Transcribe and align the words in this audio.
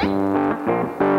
Thank 0.00 1.00
you. 1.00 1.09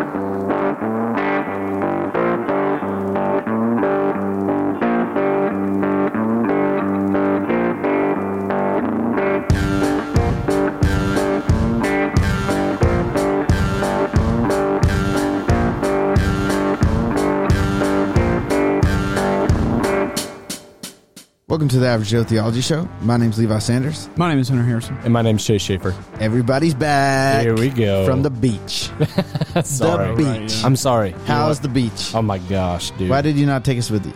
To 21.71 21.79
the 21.79 21.87
Average 21.87 22.09
Joe 22.09 22.23
Theology 22.25 22.59
Show. 22.59 22.87
My 23.01 23.15
name's 23.15 23.39
Levi 23.39 23.57
Sanders. 23.59 24.09
My 24.17 24.29
name 24.29 24.39
is 24.39 24.49
Hunter 24.49 24.63
Harrison. 24.63 24.97
And 25.03 25.13
my 25.13 25.21
name's 25.21 25.45
Chase 25.45 25.61
Schaefer. 25.61 25.95
Everybody's 26.19 26.73
back. 26.73 27.43
Here 27.43 27.55
we 27.55 27.69
go. 27.69 28.05
From 28.05 28.23
the 28.23 28.29
beach. 28.29 28.89
sorry. 29.63 30.13
The 30.15 30.39
beach. 30.39 30.63
I'm 30.65 30.75
sorry. 30.75 31.11
How's 31.25 31.61
the 31.61 31.69
beach? 31.69 32.13
Oh 32.13 32.21
my 32.21 32.39
gosh, 32.39 32.91
dude. 32.91 33.09
Why 33.09 33.21
did 33.21 33.37
you 33.37 33.45
not 33.45 33.63
take 33.63 33.77
us 33.77 33.89
with 33.89 34.05
you? 34.05 34.11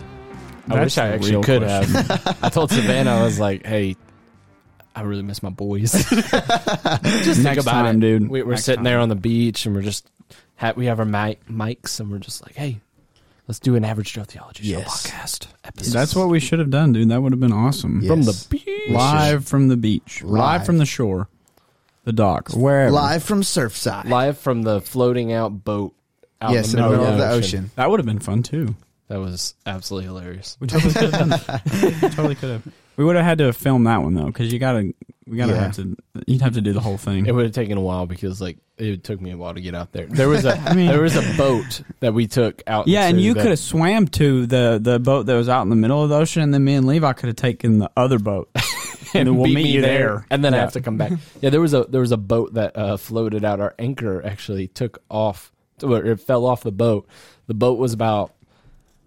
I 0.69 0.81
wish 0.83 0.97
I 0.97 1.07
actually 1.09 1.43
could 1.43 1.61
question. 1.61 1.93
have. 1.95 2.37
I 2.43 2.49
told 2.49 2.71
Savannah, 2.71 3.11
I 3.11 3.23
was 3.23 3.39
like, 3.39 3.65
hey, 3.65 3.95
I 4.93 5.03
really 5.03 5.23
miss 5.23 5.41
my 5.41 5.49
boys. 5.49 5.91
just 6.09 6.09
think 6.09 7.37
Next 7.43 7.61
about 7.63 7.71
time, 7.71 7.97
it. 7.97 7.99
dude. 8.01 8.29
We, 8.29 8.43
we're 8.43 8.51
Next 8.51 8.65
sitting 8.65 8.79
time. 8.79 8.83
there 8.83 8.99
on 8.99 9.07
the 9.07 9.15
beach 9.15 9.65
and 9.65 9.73
we're 9.73 9.81
just, 9.81 10.09
ha- 10.57 10.73
we 10.75 10.87
have 10.87 10.99
our 10.99 11.05
mic- 11.05 11.45
mics 11.47 12.01
and 12.01 12.11
we're 12.11 12.19
just 12.19 12.41
like, 12.43 12.55
hey, 12.55 12.81
let's 13.47 13.59
do 13.59 13.75
an 13.75 13.85
Average 13.85 14.13
Joe 14.13 14.23
Theology 14.23 14.63
Show 14.63 14.79
Yes. 14.79 15.07
podcast 15.07 15.47
episode. 15.63 15.93
That's 15.93 16.15
what 16.15 16.29
we 16.29 16.39
should 16.39 16.59
have 16.59 16.69
done, 16.69 16.93
dude. 16.93 17.09
That 17.09 17.21
would 17.21 17.31
have 17.31 17.39
been 17.39 17.51
awesome. 17.53 18.01
Yeah. 18.01 18.09
from 18.09 18.23
the 18.23 18.45
beach. 18.49 18.89
Live 18.89 19.45
from 19.47 19.67
the 19.67 19.77
beach, 19.77 20.23
live. 20.23 20.31
Live. 20.59 20.65
from 20.65 20.77
the 20.77 20.85
shore, 20.85 21.27
the 22.03 22.13
docks, 22.13 22.53
wherever. 22.53 22.91
Live 22.91 23.23
from 23.23 23.41
Surfside. 23.41 24.05
Live 24.05 24.37
from 24.37 24.61
the 24.63 24.81
floating 24.81 25.31
out 25.31 25.63
boat 25.63 25.93
out 26.41 26.51
yes, 26.53 26.73
in 26.73 26.81
the 26.81 26.89
middle, 26.89 27.05
of 27.05 27.17
the 27.17 27.29
ocean. 27.29 27.71
That 27.75 27.89
would 27.89 27.99
have 27.99 28.05
been 28.05 28.19
fun 28.19 28.43
too. 28.43 28.75
That 29.07 29.19
was 29.19 29.53
absolutely 29.65 30.07
hilarious. 30.07 30.57
We 30.59 30.67
totally 30.67 30.93
could 30.93 31.13
have 31.13 31.29
done 31.29 31.29
that. 31.29 32.11
totally 32.15 32.35
could 32.35 32.49
have. 32.49 32.73
We 32.97 33.03
would 33.05 33.15
have 33.15 33.25
had 33.25 33.37
to 33.39 33.51
film 33.53 33.83
that 33.85 34.01
one 34.01 34.13
though, 34.13 34.25
because 34.25 34.51
you 34.53 34.59
gotta, 34.59 34.93
we 35.27 35.37
gotta 35.37 35.53
Yeah. 35.53 35.63
have 35.63 35.75
to. 35.75 35.95
You'd 36.27 36.41
have 36.41 36.53
to 36.53 36.61
do 36.61 36.73
the 36.73 36.79
whole 36.79 36.97
thing. 36.97 37.25
It 37.25 37.33
would 37.35 37.45
have 37.45 37.53
taken 37.53 37.77
a 37.77 37.81
while 37.81 38.05
because 38.05 38.39
like 38.41 38.57
it 38.77 39.03
took 39.03 39.19
me 39.21 39.31
a 39.31 39.37
while 39.37 39.53
to 39.53 39.61
get 39.61 39.73
out 39.75 39.91
there. 39.91 40.05
There 40.05 40.29
was 40.29 40.45
a 40.45 40.55
mean- 40.75 40.87
there 40.87 41.01
was 41.01 41.15
a 41.15 41.37
boat 41.37 41.81
that 41.99 42.13
we 42.13 42.27
took 42.27 42.61
out. 42.67 42.87
yeah, 42.87 43.07
and 43.07 43.19
you 43.19 43.33
could 43.33 43.45
have 43.47 43.59
swam 43.59 44.07
to 44.09 44.45
the 44.45 44.79
the 44.81 44.99
boat 44.99 45.25
that 45.25 45.35
was 45.35 45.49
out 45.49 45.63
in 45.63 45.69
the 45.69 45.75
middle 45.75 46.03
of 46.03 46.09
the 46.09 46.15
ocean, 46.17 46.41
and 46.41 46.53
then 46.53 46.63
me 46.63 46.73
and 46.75 46.85
Levi 46.87 47.13
could 47.13 47.27
have 47.27 47.35
taken 47.35 47.79
the 47.79 47.89
other 47.97 48.19
boat. 48.19 48.49
and 49.13 49.27
then 49.27 49.37
we'll 49.37 49.51
meet 49.51 49.67
you 49.67 49.81
there, 49.81 50.25
and 50.29 50.43
then 50.43 50.53
I 50.53 50.57
Yeah. 50.57 50.61
have 50.63 50.73
to 50.73 50.81
come 50.81 50.97
back. 50.97 51.11
Yeah, 51.41 51.49
there 51.49 51.61
was 51.61 51.73
a 51.73 51.85
there 51.89 52.01
was 52.01 52.11
a 52.11 52.17
boat 52.17 52.53
that 52.55 52.77
uh, 52.77 52.97
floated 52.97 53.43
out. 53.45 53.59
Our 53.59 53.73
anchor 53.79 54.25
actually 54.25 54.67
took 54.67 55.01
off. 55.09 55.51
Or 55.83 56.05
it 56.05 56.21
fell 56.21 56.45
off 56.45 56.63
the 56.63 56.71
boat. 56.71 57.05
The 57.47 57.53
boat 57.53 57.77
was 57.77 57.91
about 57.91 58.31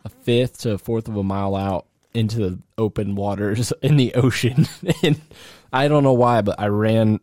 a 0.04 0.10
fifth 0.10 0.58
to 0.58 0.72
a 0.72 0.78
fourth 0.78 1.08
of 1.08 1.16
a 1.16 1.22
mile 1.22 1.56
out 1.56 1.86
into 2.18 2.38
the 2.38 2.58
open 2.76 3.14
waters 3.14 3.72
in 3.82 3.96
the 3.96 4.14
ocean, 4.14 4.66
and 5.02 5.20
I 5.72 5.88
don't 5.88 6.02
know 6.02 6.12
why, 6.14 6.42
but 6.42 6.58
I 6.60 6.66
ran 6.66 7.20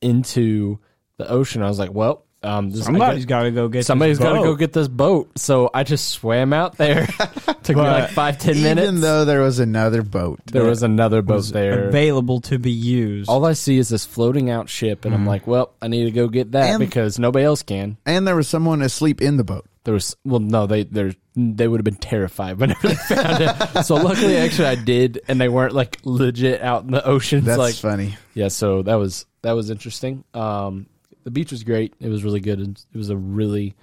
into 0.00 0.78
the 1.16 1.28
ocean. 1.28 1.62
I 1.62 1.68
was 1.68 1.78
like, 1.78 1.92
well. 1.92 2.24
Um, 2.40 2.70
this, 2.70 2.84
Somebody's 2.84 3.24
got- 3.26 3.40
got 3.40 3.42
to 3.46 3.50
go 3.50 3.66
get. 3.66 3.84
Somebody's 3.84 4.20
got 4.20 4.34
to 4.34 4.42
go 4.44 4.54
get 4.54 4.72
this 4.72 4.86
boat. 4.86 5.36
So 5.40 5.70
I 5.74 5.82
just 5.82 6.10
swam 6.10 6.52
out 6.52 6.76
there. 6.76 7.06
Took 7.64 7.74
me 7.76 7.82
like 7.82 8.10
five, 8.10 8.38
ten 8.38 8.62
minutes. 8.62 8.86
Even 8.86 9.00
though 9.00 9.24
there 9.24 9.40
was 9.40 9.58
another 9.58 10.02
boat. 10.02 10.38
there 10.46 10.62
was 10.62 10.84
another 10.84 11.20
boat 11.20 11.34
was 11.34 11.50
there. 11.50 11.88
available 11.88 12.40
to 12.42 12.60
be 12.60 12.70
used. 12.70 13.28
All 13.28 13.44
I 13.44 13.54
see 13.54 13.76
is 13.76 13.88
this 13.88 14.06
floating 14.06 14.50
out 14.50 14.68
ship, 14.68 15.04
and 15.04 15.12
I'm 15.16 15.26
like, 15.26 15.48
well, 15.48 15.72
I 15.82 15.88
need 15.88 16.04
to 16.04 16.12
go 16.12 16.28
get 16.28 16.52
that 16.52 16.68
And- 16.70 16.78
because 16.78 17.18
nobody 17.18 17.44
else 17.44 17.64
can. 17.64 17.96
and 18.06 18.24
there 18.24 18.36
was 18.36 18.46
someone 18.46 18.82
asleep 18.82 19.20
in 19.20 19.36
the 19.36 19.42
boat. 19.42 19.66
There 19.88 19.94
was, 19.94 20.14
well, 20.22 20.40
no, 20.40 20.66
they 20.66 20.82
they 20.82 21.16
they 21.34 21.66
would 21.66 21.80
have 21.80 21.84
been 21.84 21.94
terrified 21.94 22.58
whenever 22.58 22.88
they 22.88 22.94
found 22.94 23.38
it. 23.40 23.84
So 23.84 23.94
luckily, 23.94 24.36
actually, 24.36 24.68
I 24.68 24.74
did, 24.74 25.22
and 25.28 25.40
they 25.40 25.48
weren't 25.48 25.72
like 25.72 25.98
legit 26.04 26.60
out 26.60 26.84
in 26.84 26.90
the 26.90 27.02
ocean. 27.06 27.42
That's 27.42 27.56
like, 27.56 27.74
funny. 27.74 28.18
yeah, 28.34 28.48
so 28.48 28.82
that 28.82 28.96
was 28.96 29.24
that 29.40 29.52
was 29.52 29.70
interesting. 29.70 30.24
Um, 30.34 30.88
the 31.24 31.30
beach 31.30 31.52
was 31.52 31.64
great. 31.64 31.94
It 32.00 32.10
was 32.10 32.22
really 32.22 32.40
good. 32.40 32.60
It 32.60 32.98
was 32.98 33.08
a 33.08 33.16
really 33.16 33.76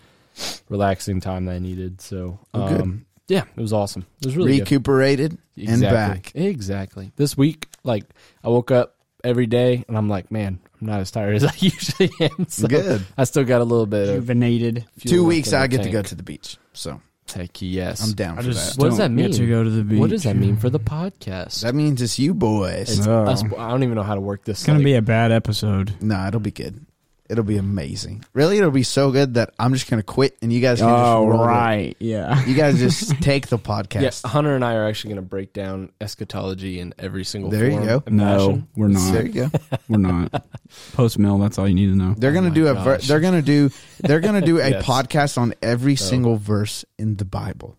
relaxing 0.69 1.21
time 1.21 1.45
that 1.45 1.53
I 1.53 1.59
needed. 1.59 2.01
So, 2.01 2.37
good. 2.53 2.81
um, 2.81 3.07
yeah, 3.27 3.45
it 3.57 3.59
was 3.59 3.73
awesome. 3.73 4.05
It 4.19 4.27
was 4.27 4.37
really 4.37 4.57
good. 4.57 4.59
Recuperated 4.59 5.31
and 5.57 5.69
Exactly. 5.69 5.89
back. 5.89 6.35
Exactly. 6.35 7.11
This 7.15 7.35
week, 7.35 7.67
like 7.83 8.03
I 8.43 8.49
woke 8.49 8.69
up 8.69 8.95
every 9.23 9.47
day 9.47 9.83
and 9.87 9.97
I'm 9.97 10.07
like, 10.07 10.29
man, 10.29 10.59
I'm 10.85 10.91
not 10.91 10.99
as 11.01 11.09
tired 11.09 11.35
as 11.35 11.43
I 11.43 11.51
usually 11.59 12.11
am. 12.19 12.47
So 12.47 12.67
Good. 12.67 13.03
I 13.17 13.23
still 13.23 13.43
got 13.43 13.61
a 13.61 13.63
little 13.63 13.87
bit 13.87 14.03
of 14.09 14.15
rejuvenated. 14.15 14.85
fuel 14.99 15.11
Two 15.11 15.21
left 15.23 15.27
weeks, 15.29 15.47
in 15.47 15.51
the 15.53 15.57
I 15.63 15.67
get 15.67 15.77
to 15.77 15.83
tank. 15.83 15.93
go 15.93 16.01
to 16.03 16.15
the 16.15 16.23
beach. 16.23 16.57
So 16.73 17.01
Heck 17.33 17.59
yes. 17.59 18.03
I'm 18.07 18.13
down 18.13 18.37
I 18.37 18.41
for 18.43 18.47
just 18.49 18.75
that. 18.77 18.81
What 18.83 18.89
does 18.89 18.97
don't 18.99 19.15
that 19.15 19.21
get 19.21 19.29
mean? 19.31 19.39
to 19.39 19.47
go 19.47 19.63
to 19.63 19.69
the 19.71 19.83
beach. 19.83 19.99
What 19.99 20.09
does 20.11 20.23
that 20.23 20.35
mean 20.35 20.57
for 20.57 20.69
the 20.69 20.79
podcast? 20.79 21.61
That 21.61 21.73
means 21.73 22.01
it's 22.03 22.19
you 22.19 22.35
boys. 22.35 22.99
it's 22.99 23.07
Oh. 23.07 23.23
us, 23.25 23.43
I 23.57 23.71
don't 23.71 23.81
even 23.81 23.95
know 23.95 24.03
how 24.03 24.13
to 24.13 24.21
work 24.21 24.45
this. 24.45 24.59
It's 24.59 24.67
gonna 24.67 24.77
like- 24.77 24.85
be 24.85 24.93
a 24.93 25.01
bad 25.01 25.31
episode. 25.31 25.95
No, 26.01 26.27
it'll 26.27 26.39
be 26.39 26.51
good. 26.51 26.84
It'll 27.27 27.43
be 27.43 27.57
amazing. 27.57 28.23
Really, 28.33 28.59
it'll 28.59 28.69
be 28.69 28.83
so 28.83 29.11
good 29.11 29.33
that 29.33 29.53
I'm 29.57 29.73
just 29.73 29.89
gonna 29.89 30.03
quit 30.03 30.37
and 30.43 30.53
you 30.53 30.61
guys 30.61 30.79
can 30.79 30.87
just 30.89 30.99
Oh 30.99 31.27
roll 31.27 31.39
the- 31.39 31.45
right, 31.47 31.95
yeah. 31.99 32.45
You 32.45 32.53
guys 32.55 32.77
just 32.77 33.09
take 33.21 33.47
the 33.47 33.57
yeah, 33.57 33.63
podcast. 33.63 34.25
Hunter 34.25 34.53
and 34.55 34.63
I 34.63 34.75
are 34.75 34.85
actually 34.87 35.13
going 35.15 35.23
to 35.23 35.29
break 35.29 35.51
down 35.51 35.91
eschatology 35.99 36.79
in 36.79 36.93
every 36.99 37.23
single 37.23 37.49
There 37.49 37.65
you 37.65 37.71
form 37.77 37.85
go. 37.85 38.03
and 38.05 38.17
No, 38.17 38.25
fashion. 38.37 38.67
we're 38.75 38.87
not. 38.89 39.13
There 39.13 39.25
you 39.25 39.31
go. 39.33 39.51
We're 39.89 39.97
not. 39.97 40.45
Post 40.93 41.17
mill. 41.19 41.37
That's 41.39 41.57
all 41.57 41.67
you 41.67 41.75
need 41.75 41.87
to 41.87 41.95
know. 41.95 42.13
They're 42.17 42.31
oh 42.31 42.33
gonna 42.33 42.49
my 42.49 42.55
do 42.55 42.67
a. 42.67 42.73
Ver- 42.75 42.97
gosh. 42.97 43.07
they're 43.07 43.19
gonna 43.19 43.41
do. 43.41 43.69
They're 44.01 44.19
gonna 44.19 44.41
do 44.41 44.59
a 44.61 44.69
Yes. 44.69 44.85
podcast 44.85 45.37
on 45.37 45.53
every 45.61 45.93
oh. 45.93 45.95
single 45.95 46.37
verse 46.37 46.85
in 46.99 47.15
the 47.15 47.25
Bible. 47.25 47.77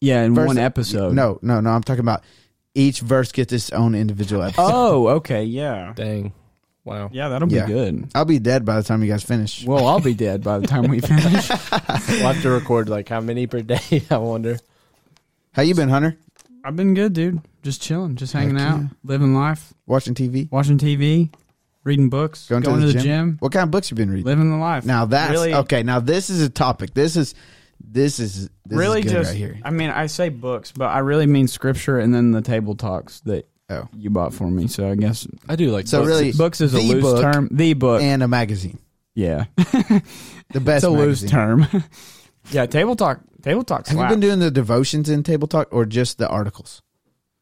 Yeah, 0.00 0.22
in 0.24 0.34
Verse- 0.34 0.46
one 0.48 0.58
episode. 0.58 1.14
No, 1.14 1.38
no, 1.42 1.60
no. 1.60 1.70
I'm 1.70 1.82
talking 1.82 2.00
about 2.00 2.24
each 2.74 3.00
verse 3.00 3.30
gets 3.32 3.52
its 3.52 3.70
own 3.70 3.94
individual 3.94 4.42
oh, 4.42 4.46
episode. 4.46 4.62
Oh, 4.72 5.08
okay. 5.08 5.44
Yeah. 5.44 5.92
Dang. 5.94 6.32
Wow. 6.84 7.10
Yeah, 7.12 7.28
that'll 7.28 7.52
Yeah. 7.52 7.66
be 7.66 7.72
good. 7.72 8.08
I'll 8.14 8.24
be 8.24 8.38
dead 8.38 8.64
by 8.64 8.76
the 8.76 8.82
time 8.82 9.02
you 9.02 9.10
guys 9.10 9.22
finish. 9.22 9.64
Well, 9.66 9.86
I'll 9.86 10.00
be 10.00 10.14
dead 10.14 10.42
by 10.42 10.58
the 10.58 10.66
time 10.66 10.88
we 10.88 11.00
finish. 11.00 11.48
We'll 12.08 12.32
have 12.32 12.42
to 12.42 12.50
record 12.50 12.88
like 12.88 13.08
how 13.08 13.20
many 13.20 13.46
per 13.46 13.60
day, 13.62 14.02
I 14.10 14.16
wonder. 14.18 14.58
How 15.52 15.62
you 15.62 15.74
been, 15.74 15.88
Hunter? 15.88 16.16
I've 16.64 16.76
been 16.76 16.94
good, 16.94 17.12
dude. 17.12 17.40
Just 17.62 17.82
chilling, 17.82 18.16
just 18.16 18.32
hanging 18.32 18.56
Heck 18.56 18.68
out, 18.68 18.80
yeah. 18.80 18.86
living 19.04 19.34
life, 19.34 19.74
Watching 19.86 20.14
TV? 20.14 20.50
watching 20.50 20.78
TV, 20.78 21.30
reading 21.84 22.08
books, 22.08 22.46
Going, 22.48 22.62
going, 22.62 22.80
to, 22.80 22.86
the, 22.86 22.92
the, 22.94 22.98
gym? 22.98 23.02
gym, 23.02 23.36
What 23.40 23.52
kind 23.52 23.64
of 23.64 23.70
books 23.70 23.90
you 23.90 23.96
been 23.96 24.10
reading? 24.10 24.24
living 24.26 24.50
the 24.50 24.56
life. 24.56 24.84
Now 24.86 25.04
that's 25.06 25.32
really, 25.32 25.54
okay. 25.54 25.82
Now 25.82 26.00
this 26.00 26.30
is 26.30 26.40
a 26.42 26.48
topic. 26.48 26.94
This 26.94 27.16
is 27.16 27.34
this 27.82 28.18
is 28.20 28.48
this 28.66 28.78
really 28.78 29.00
is 29.00 29.06
good 29.06 29.12
just. 29.12 29.30
right 29.30 29.36
here. 29.38 29.58
I 29.62 29.70
mean, 29.70 29.90
I 29.90 30.06
say 30.06 30.28
books, 30.30 30.72
but 30.72 30.86
I 30.86 30.98
really 31.00 31.26
mean 31.26 31.48
scripture 31.48 31.98
and 31.98 32.14
then 32.14 32.30
the 32.30 32.42
table 32.42 32.74
talks 32.74 33.20
that 33.20 33.46
Oh, 33.70 33.88
you 33.96 34.10
bought 34.10 34.34
for 34.34 34.50
me. 34.50 34.66
So 34.66 34.90
I 34.90 34.96
guess 34.96 35.26
I 35.48 35.54
do 35.56 35.70
like 35.70 35.86
So 35.86 36.00
books. 36.00 36.08
really- 36.08 36.32
books 36.32 36.60
is 36.60 36.74
a 36.74 36.78
the 36.78 36.82
loose 36.82 37.02
book 37.02 37.22
term. 37.22 37.48
The 37.52 37.72
book, 37.74 38.02
and 38.02 38.22
a 38.22 38.28
magazine. 38.28 38.78
yeah, 39.14 39.44
The 39.56 40.60
best 40.60 40.82
it's 40.82 40.84
a 40.84 40.90
loose 40.90 41.22
magazine. 41.22 41.28
term. 41.30 41.66
yeah, 42.50 42.66
table 42.66 42.96
talk. 42.96 43.20
Table 43.42 43.62
talk. 43.64 43.86
Have 43.86 43.94
you 43.94 44.00
slaps. 44.00 44.12
been 44.12 44.20
doing 44.20 44.38
the 44.40 44.50
devotions 44.50 45.08
in 45.08 45.22
Table 45.22 45.48
Talk 45.48 45.68
or 45.72 45.86
just 45.86 46.18
the 46.18 46.28
articles? 46.28 46.82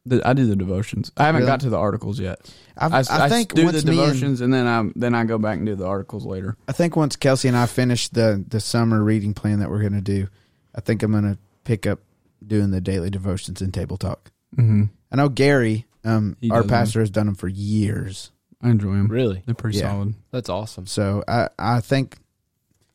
The- 0.05 0.21
I 0.25 0.31
do 0.33 0.45
the 0.45 0.55
devotions. 0.55 1.11
I 1.17 1.25
haven't 1.25 1.41
Really? 1.41 1.51
got 1.51 1.59
to 1.61 1.69
the 1.69 1.77
articles 1.77 2.19
yet. 2.19 2.39
I've, 2.77 2.93
I, 2.93 2.97
I, 2.99 3.25
I 3.25 3.29
think 3.29 3.53
do 3.53 3.61
the 3.61 3.65
once 3.65 3.83
me 3.83 3.91
and, 3.91 3.99
devotions 3.99 4.41
and, 4.41 4.53
then 4.53 4.65
I 4.65 4.89
then 4.95 5.13
I 5.15 5.25
go 5.25 5.37
back 5.37 5.57
and 5.57 5.65
do 5.65 5.75
the 5.75 5.85
articles 5.85 6.25
later. 6.25 6.55
I 6.67 6.71
think 6.71 6.95
once 6.95 7.15
Kelsey 7.17 7.47
and 7.49 7.57
I 7.57 7.65
finish 7.65 8.07
the 8.09 8.43
the 8.47 8.59
summer 8.61 9.03
reading 9.03 9.33
plan 9.33 9.59
that 9.59 9.69
we're 9.69 9.81
going 9.81 9.93
to 9.93 10.01
do, 10.01 10.29
I 10.75 10.79
think 10.81 11.03
I'm 11.03 11.11
going 11.11 11.23
to 11.25 11.37
pick 11.65 11.85
up 11.85 11.99
doing 12.45 12.71
the 12.71 12.79
daily 12.79 13.09
devotions 13.09 13.61
in 13.61 13.71
Table 13.73 13.97
Talk. 13.97 14.31
Mm-hmm. 14.55 14.83
I 15.11 15.15
know 15.17 15.27
Gary, 15.27 15.85
um, 16.05 16.37
He 16.41 16.49
our 16.51 16.57
does 16.61 16.67
them. 16.67 16.69
pastor, 16.69 16.99
has 17.01 17.09
done 17.09 17.25
them 17.27 17.35
for 17.35 17.47
years. 17.47 18.31
I 18.61 18.69
enjoy 18.69 18.91
them. 18.93 19.07
Really? 19.07 19.41
They're 19.45 19.55
pretty 19.55 19.77
Yeah. 19.79 19.89
solid. 19.89 20.15
That's 20.31 20.49
awesome. 20.49 20.85
So 20.85 21.23
I 21.27 21.49
I 21.57 21.79
think 21.81 22.17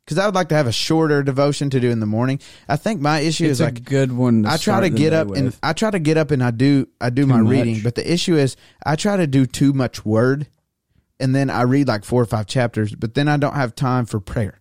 because 0.04 0.18
I 0.18 0.26
would 0.26 0.34
like 0.34 0.50
to 0.50 0.54
have 0.54 0.66
a 0.66 0.72
shorter 0.72 1.22
devotion 1.22 1.70
to 1.70 1.80
do 1.80 1.88
in 1.90 1.98
the 2.00 2.04
morning. 2.06 2.38
I 2.68 2.76
think 2.76 3.00
my 3.00 3.20
issue 3.20 3.44
It's 3.44 3.52
is 3.52 3.60
a 3.62 3.64
like 3.66 3.84
good 3.84 4.12
one. 4.12 4.42
To 4.42 4.48
I 4.50 4.52
try 4.52 4.58
start 4.58 4.84
to 4.84 4.90
the 4.90 4.96
get 4.98 5.10
day 5.10 5.16
up 5.16 5.30
and 5.34 5.46
with. 5.46 5.58
I 5.62 5.72
try 5.72 5.90
to 5.90 5.98
get 5.98 6.18
up 6.18 6.30
and 6.30 6.44
I 6.44 6.50
do 6.50 6.86
I 7.00 7.08
do 7.10 7.24
my 7.26 7.38
Too 7.38 7.44
reading, 7.46 7.80
but 7.82 7.94
the 7.94 8.12
issue 8.12 8.36
is 8.36 8.56
I 8.84 8.96
try 8.96 9.16
to 9.16 9.26
do 9.26 9.46
too 9.46 9.72
much 9.72 10.04
word, 10.04 10.48
and 11.18 11.34
then 11.34 11.48
I 11.48 11.62
read 11.62 11.88
like 11.88 12.04
four 12.04 12.20
or 12.20 12.26
five 12.26 12.46
chapters, 12.46 12.94
but 12.94 13.14
then 13.14 13.28
I 13.28 13.38
don't 13.38 13.54
have 13.54 13.74
time 13.74 14.04
for 14.04 14.20
prayer. 14.20 14.60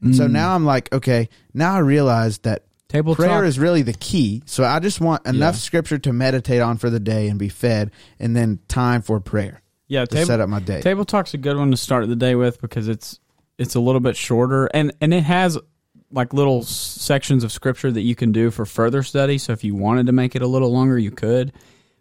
And 0.00 0.14
so 0.14 0.28
Mm. 0.28 0.30
now 0.30 0.54
I'm 0.54 0.64
like, 0.64 0.92
okay, 0.94 1.28
now 1.52 1.74
I 1.74 1.78
realize 1.80 2.38
that 2.38 2.62
table 2.88 3.14
prayer 3.14 3.28
talk. 3.40 3.44
is 3.44 3.58
really 3.58 3.82
the 3.82 3.92
key. 3.92 4.42
So 4.46 4.64
I 4.64 4.78
just 4.80 5.00
want 5.00 5.26
enough 5.26 5.54
Yeah. 5.54 5.58
scripture 5.60 5.98
to 5.98 6.12
meditate 6.12 6.60
on 6.60 6.76
for 6.78 6.90
the 6.90 7.00
day 7.00 7.28
and 7.28 7.38
be 7.38 7.48
fed, 7.48 7.90
and 8.18 8.34
then 8.36 8.58
time 8.68 9.02
for 9.02 9.20
prayer 9.20 9.62
yeah, 9.88 10.00
to 10.04 10.06
table, 10.06 10.26
set 10.26 10.40
up 10.40 10.48
my 10.48 10.60
day. 10.60 10.80
table 10.80 11.04
talk's 11.04 11.34
a 11.34 11.38
good 11.38 11.56
one 11.56 11.70
to 11.70 11.76
start 11.76 12.08
the 12.08 12.16
day 12.16 12.34
with 12.34 12.60
because 12.60 12.88
it's 12.88 13.20
it's 13.58 13.74
a 13.74 13.80
little 13.80 14.00
bit 14.00 14.16
shorter 14.16 14.66
and 14.72 14.92
and 15.00 15.12
it 15.12 15.24
has 15.24 15.58
like 16.10 16.32
little 16.32 16.62
sections 16.62 17.44
of 17.44 17.52
scripture 17.52 17.90
that 17.90 18.00
you 18.00 18.14
can 18.14 18.32
do 18.32 18.50
for 18.50 18.64
further 18.64 19.02
study. 19.02 19.36
So 19.36 19.52
if 19.52 19.62
you 19.62 19.74
wanted 19.74 20.06
to 20.06 20.12
make 20.12 20.34
it 20.34 20.40
a 20.40 20.46
little 20.46 20.72
longer, 20.72 20.98
you 20.98 21.10
could, 21.10 21.52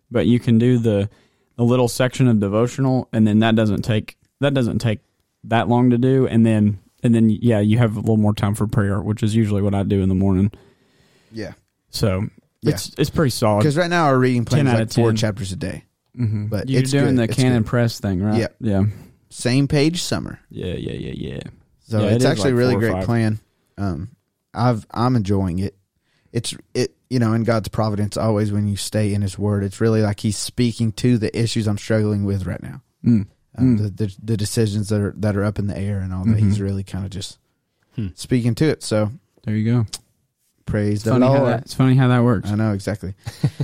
but 0.09 0.25
you 0.27 0.39
can 0.39 0.57
do 0.57 0.77
the 0.77 1.09
the 1.57 1.63
little 1.63 1.87
section 1.87 2.27
of 2.27 2.39
devotional, 2.39 3.09
and 3.11 3.27
then 3.27 3.39
that 3.39 3.55
doesn't 3.55 3.81
take 3.81 4.15
that 4.39 4.53
doesn't 4.53 4.79
take 4.79 4.99
that 5.43 5.67
long 5.67 5.89
to 5.89 5.97
do, 5.97 6.25
and 6.27 6.45
then 6.45 6.79
and 7.03 7.13
then 7.13 7.29
yeah, 7.29 7.59
you 7.59 7.77
have 7.79 7.97
a 7.97 7.99
little 7.99 8.15
more 8.17 8.33
time 8.33 8.55
for 8.55 8.65
prayer, 8.67 9.01
which 9.01 9.21
is 9.23 9.35
usually 9.35 9.61
what 9.61 9.75
I 9.75 9.83
do 9.83 10.01
in 10.01 10.07
the 10.09 10.15
morning. 10.15 10.51
Yeah. 11.31 11.53
So 11.89 12.27
Yeah. 12.61 12.73
it's 12.73 12.91
it's 12.97 13.09
pretty 13.09 13.31
solid. 13.31 13.59
Because 13.59 13.77
right 13.77 13.89
now 13.89 14.05
our 14.05 14.17
reading 14.17 14.45
plan 14.45 14.65
10 14.65 14.67
is 14.67 14.73
out 14.73 14.79
like 14.79 14.87
of 14.89 14.93
four 14.95 15.13
chapters 15.13 15.51
a 15.51 15.55
day. 15.55 15.83
hmm 16.15 16.47
but 16.47 16.67
you're 16.69 16.81
it's 16.81 16.91
doing 16.91 17.15
good. 17.15 17.17
the 17.17 17.23
It's 17.23 17.35
Canon 17.35 17.61
good. 17.63 17.67
Press 17.69 17.99
thing, 17.99 18.21
right? 18.21 18.39
Yeah. 18.39 18.47
yeah, 18.59 18.83
Same 19.29 19.67
page 19.67 20.01
summer. 20.01 20.39
yeah, 20.49 20.73
yeah, 20.73 20.93
yeah, 20.93 21.13
yeah. 21.35 21.39
So 21.85 21.99
Yeah, 22.01 22.07
it's 22.15 22.23
is 22.25 22.29
actually 22.31 22.51
a 22.51 22.55
really 22.55 22.75
great 22.75 22.91
five. 22.93 23.05
plan. 23.05 23.39
Um, 23.77 24.09
I've 24.53 24.85
I'm 24.91 25.15
enjoying 25.15 25.59
it. 25.59 25.75
It's 26.33 26.55
it 26.73 26.93
you 27.09 27.19
know 27.19 27.33
in 27.33 27.43
God's 27.43 27.67
providence 27.69 28.17
always 28.17 28.51
when 28.51 28.67
you 28.67 28.75
stay 28.75 29.13
in 29.13 29.21
His 29.21 29.37
Word, 29.39 29.63
it's 29.63 29.79
really 29.79 30.01
like 30.01 30.19
He's 30.19 30.37
speaking 30.37 30.91
to 30.93 31.17
the 31.17 31.31
issues 31.39 31.67
I'm 31.67 31.77
struggling 31.77 32.23
with 32.25 32.45
right 32.45 32.61
now. 32.61 32.81
Mm. 33.05 33.27
Um, 33.57 33.77
Mm. 33.77 33.77
the, 33.77 33.89
the 34.05 34.15
the 34.23 34.37
decisions 34.37 34.89
that 34.89 34.99
are 35.01 35.13
that 35.17 35.35
are 35.37 35.43
up 35.43 35.57
in 35.59 35.67
the 35.67 35.77
air 35.77 35.99
and 35.99 36.13
all 36.13 36.25
that. 36.25 36.35
Mhm. 36.37 36.39
He's 36.39 36.59
really 36.61 36.83
kind 36.83 37.05
of 37.05 37.11
just 37.11 37.37
Hmm. 37.95 38.07
speaking 38.15 38.53
to 38.55 38.65
it. 38.65 38.83
So 38.83 39.11
There 39.45 39.55
you 39.55 39.65
go. 39.71 39.85
Praise 40.67 40.95
It's 40.97 41.03
the 41.05 41.11
funny, 41.11 41.25
how 41.25 41.33
Lord. 41.33 41.47
that, 41.47 41.61
it's 41.61 41.73
funny 41.73 41.95
how 41.95 42.07
that 42.09 42.23
works. 42.23 42.51
I 42.51 42.55
know 42.55 42.73
exactly. 42.73 43.15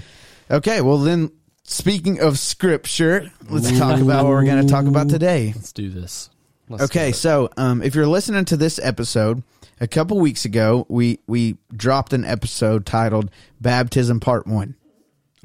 okay, 0.52 0.82
well 0.82 0.98
then, 0.98 1.32
speaking 1.64 2.20
of 2.20 2.40
Scripture, 2.40 3.32
let's 3.50 3.70
talk 3.78 4.00
about 4.02 4.24
what 4.26 4.30
we're 4.32 4.46
going 4.46 4.66
to 4.66 4.72
talk 4.72 4.86
about 4.86 5.10
today. 5.10 5.52
Let's 5.56 5.72
do 5.72 5.90
this. 5.90 6.30
Let's 6.70 6.84
Okay, 6.86 7.08
do 7.10 7.14
so 7.14 7.50
um, 7.58 7.82
if 7.84 7.94
you're 7.94 8.08
listening 8.08 8.46
to 8.46 8.58
this 8.58 8.80
episode, 8.82 9.44
a 9.82 9.88
couple 9.88 10.20
weeks 10.20 10.46
ago, 10.46 10.86
we 10.90 11.20
we 11.28 11.58
dropped 11.76 12.14
an 12.14 12.24
episode 12.26 12.86
titled 12.86 13.30
"Baptism 13.60 14.20
Part 14.22 14.48
One" 14.48 14.76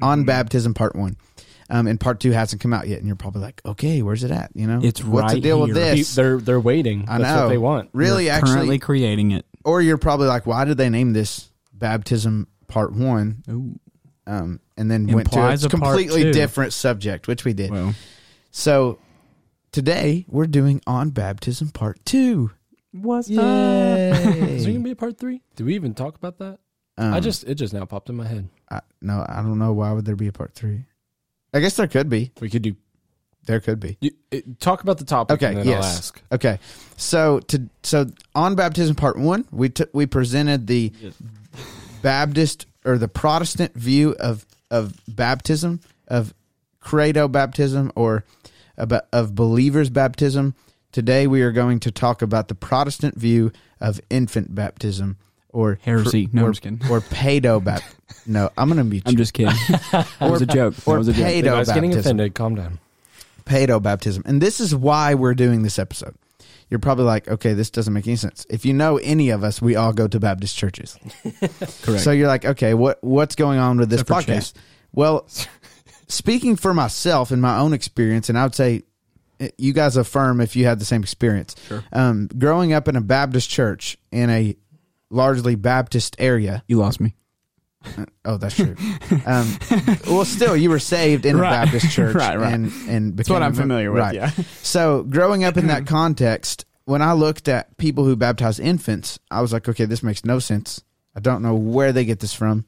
on 0.01 0.23
baptism 0.23 0.73
Part 0.73 0.95
One, 0.95 1.17
um, 1.69 1.87
and 1.87 1.99
Part 1.99 2.21
Two 2.21 2.31
hasn't 2.31 2.61
come 2.61 2.71
out 2.71 2.87
yet. 2.87 2.99
And 2.99 3.07
you're 3.07 3.17
probably 3.17 3.41
like, 3.41 3.61
"Okay, 3.65 4.01
where's 4.01 4.23
it 4.23 4.31
at?" 4.31 4.51
You 4.53 4.65
know, 4.67 4.79
It's 4.81 5.03
what's 5.03 5.33
the 5.33 5.35
right 5.35 5.43
deal 5.43 5.59
with 5.61 5.73
this? 5.73 6.15
they're 6.15 6.37
they're 6.37 6.59
waiting. 6.59 7.05
I 7.09 7.17
That's 7.17 7.35
know 7.35 7.43
what 7.43 7.49
they 7.49 7.57
want. 7.57 7.89
Really, 7.91 8.25
We're 8.25 8.31
actually, 8.31 8.53
currently 8.53 8.79
creating 8.79 9.31
it. 9.31 9.45
Or 9.65 9.81
you're 9.81 9.97
probably 9.97 10.27
like, 10.27 10.45
"Why 10.45 10.65
did 10.65 10.77
they 10.77 10.89
name 10.89 11.13
this 11.13 11.49
Baptism 11.73 12.47
Part 12.67 12.93
One?" 12.93 13.43
Ooh. 13.49 13.79
Um, 14.27 14.59
and 14.77 14.91
then 14.91 15.07
went 15.07 15.31
to 15.31 15.39
a 15.39 15.53
a 15.53 15.69
completely 15.69 16.31
different 16.31 16.71
subject, 16.73 17.27
which 17.27 17.45
we 17.45 17.53
did. 17.53 17.71
Well, 17.71 17.95
So 18.51 18.99
today 19.71 20.25
we're 20.27 20.45
doing 20.47 20.81
on 20.85 21.09
baptism 21.09 21.69
part 21.69 22.03
two. 22.05 22.51
what's 22.91 23.27
up? 23.29 23.33
Is 23.33 23.37
there 23.37 24.71
Yay! 24.71 24.73
gonna 24.73 24.79
be 24.83 24.91
a 24.91 24.95
part 24.95 25.17
three? 25.17 25.41
Did 25.55 25.65
we 25.65 25.75
even 25.75 25.93
talk 25.95 26.15
about 26.15 26.37
that? 26.39 26.59
Um, 26.97 27.13
I 27.13 27.19
just 27.19 27.43
it 27.45 27.55
just 27.55 27.73
now 27.73 27.85
popped 27.85 28.09
in 28.09 28.15
my 28.17 28.27
head. 28.27 28.49
I, 28.69 28.81
no, 29.01 29.25
I 29.27 29.37
don't 29.41 29.57
know. 29.57 29.73
Why 29.73 29.91
would 29.93 30.05
there 30.05 30.15
be 30.15 30.27
a 30.27 30.31
part 30.31 30.53
three? 30.53 30.85
I 31.53 31.59
guess 31.59 31.75
there 31.77 31.87
could 31.87 32.09
be. 32.09 32.31
We 32.39 32.49
could 32.49 32.61
do 32.61 32.75
There 33.49 33.59
could 33.59 33.79
be. 33.79 33.97
you, 33.99 34.11
it, 34.29 34.59
talk 34.59 34.83
about 34.83 34.99
the 34.99 35.05
topic. 35.05 35.33
Okay, 35.35 35.47
and 35.47 35.57
then 35.57 35.65
yes. 35.67 35.83
I'll 35.83 35.91
ask. 35.91 36.21
Okay. 36.31 36.59
So 36.97 37.39
to 37.39 37.67
so 37.81 38.05
on 38.35 38.53
baptism 38.53 38.95
part 38.95 39.17
one, 39.17 39.45
we 39.51 39.69
took 39.69 39.89
we 39.91 40.05
presented 40.05 40.67
the 40.67 40.93
Baptist 42.03 42.67
or 42.85 42.99
the 42.99 43.07
Protestant 43.07 43.73
view 43.73 44.15
of 44.19 44.45
of 44.69 44.93
baptism 45.07 45.79
of 46.07 46.33
credo 46.79 47.27
baptism 47.27 47.91
or 47.95 48.23
about 48.77 49.05
of 49.11 49.33
believers 49.33 49.89
baptism. 49.89 50.53
Today 50.91 51.25
we 51.25 51.41
are 51.41 51.51
going 51.51 51.79
to 51.81 51.91
talk 51.91 52.21
about 52.21 52.49
the 52.49 52.55
Protestant 52.55 53.15
view 53.15 53.51
of 53.81 53.99
infant 54.11 54.53
baptism 54.53 55.17
or 55.49 55.79
Heresy. 55.81 56.29
No, 56.31 56.43
or, 56.43 56.45
I'm 56.45 56.51
just 56.51 56.61
kidding. 56.61 56.81
or 56.91 57.01
pedo 57.01 57.63
baptism. 57.63 57.95
No, 58.25 58.49
I'm 58.57 58.69
going 58.69 58.77
to 58.77 58.83
be 58.83 59.01
I'm 59.05 59.15
just 59.15 59.33
kidding. 59.33 59.55
that 59.91 60.07
was 60.19 60.41
a 60.41 60.45
joke. 60.45 60.75
That 60.75 60.87
or 60.87 60.97
was 60.97 61.07
a 61.07 61.13
joke. 61.13 61.25
pedo 61.25 61.41
The 61.41 61.49
guy's 61.49 61.71
getting 61.71 61.95
offended. 61.95 62.35
Calm 62.35 62.55
down. 62.55 62.79
Pedo 63.49 63.81
baptism. 63.81 64.23
And 64.25 64.41
this 64.41 64.59
is 64.59 64.75
why 64.75 65.15
we're 65.15 65.33
doing 65.33 65.63
this 65.63 65.79
episode. 65.79 66.15
You're 66.69 66.79
probably 66.79 67.05
like, 67.05 67.27
okay, 67.27 67.53
this 67.53 67.71
doesn't 67.71 67.93
make 67.93 68.05
any 68.05 68.15
sense. 68.15 68.45
If 68.47 68.63
you 68.63 68.73
know 68.73 68.97
any 68.97 69.31
of 69.31 69.43
us, 69.43 69.59
we 69.59 69.75
all 69.75 69.91
go 69.91 70.07
to 70.07 70.19
Baptist 70.19 70.55
churches. 70.55 70.97
Correct. 71.81 72.03
So 72.03 72.11
you're 72.11 72.27
like, 72.27 72.45
okay, 72.45 72.75
what 72.75 73.03
what's 73.03 73.35
going 73.35 73.57
on 73.57 73.77
with 73.77 73.89
this 73.89 74.01
Except 74.01 74.27
podcast? 74.27 74.53
Well, 74.91 75.27
speaking 76.07 76.55
for 76.55 76.73
myself 76.73 77.31
and 77.31 77.41
my 77.41 77.57
own 77.57 77.73
experience, 77.73 78.29
and 78.29 78.37
I 78.37 78.43
would 78.43 78.53
say 78.53 78.83
eh, 79.39 79.49
you 79.57 79.73
guys 79.73 79.97
affirm 79.97 80.41
if 80.41 80.55
you 80.55 80.65
had 80.65 80.79
the 80.79 80.85
same 80.85 81.01
experience. 81.01 81.55
Sure. 81.67 81.83
Um, 81.91 82.29
growing 82.37 82.71
up 82.71 82.87
in 82.87 82.95
a 82.95 83.01
Baptist 83.01 83.49
church 83.49 83.97
in 84.11 84.29
a 84.29 84.55
largely 85.09 85.55
Baptist 85.55 86.15
area. 86.19 86.63
you 86.67 86.77
lost 86.77 86.99
me. 86.99 87.15
Oh, 88.25 88.37
that's 88.37 88.55
true. 88.55 88.75
um, 89.25 89.57
well, 90.07 90.25
still, 90.25 90.55
you 90.55 90.69
were 90.69 90.79
saved 90.79 91.25
in 91.25 91.37
a 91.37 91.41
Baptist 91.41 91.91
church, 91.95 92.13
Right, 92.15 92.37
right. 92.37 92.53
and 92.53 92.71
and 92.89 93.17
That's 93.17 93.29
what 93.29 93.41
I'm 93.41 93.53
familiar 93.53 93.91
with. 93.91 94.01
right. 94.01 94.15
Yeah. 94.15 94.31
So, 94.63 95.03
growing 95.03 95.43
up 95.43 95.57
in 95.57 95.67
that 95.67 95.87
context, 95.87 96.65
when 96.85 97.01
I 97.01 97.13
looked 97.13 97.47
at 97.47 97.77
people 97.77 98.03
who 98.03 98.15
baptize 98.15 98.59
infants, 98.59 99.17
I 99.31 99.41
was 99.41 99.51
like, 99.53 99.67
okay, 99.69 99.85
this 99.85 100.03
makes 100.03 100.23
no 100.25 100.39
sense. 100.39 100.83
I 101.15 101.19
don't 101.21 101.41
know 101.41 101.55
where 101.55 101.91
they 101.91 102.05
get 102.05 102.19
this 102.19 102.33
from. 102.33 102.65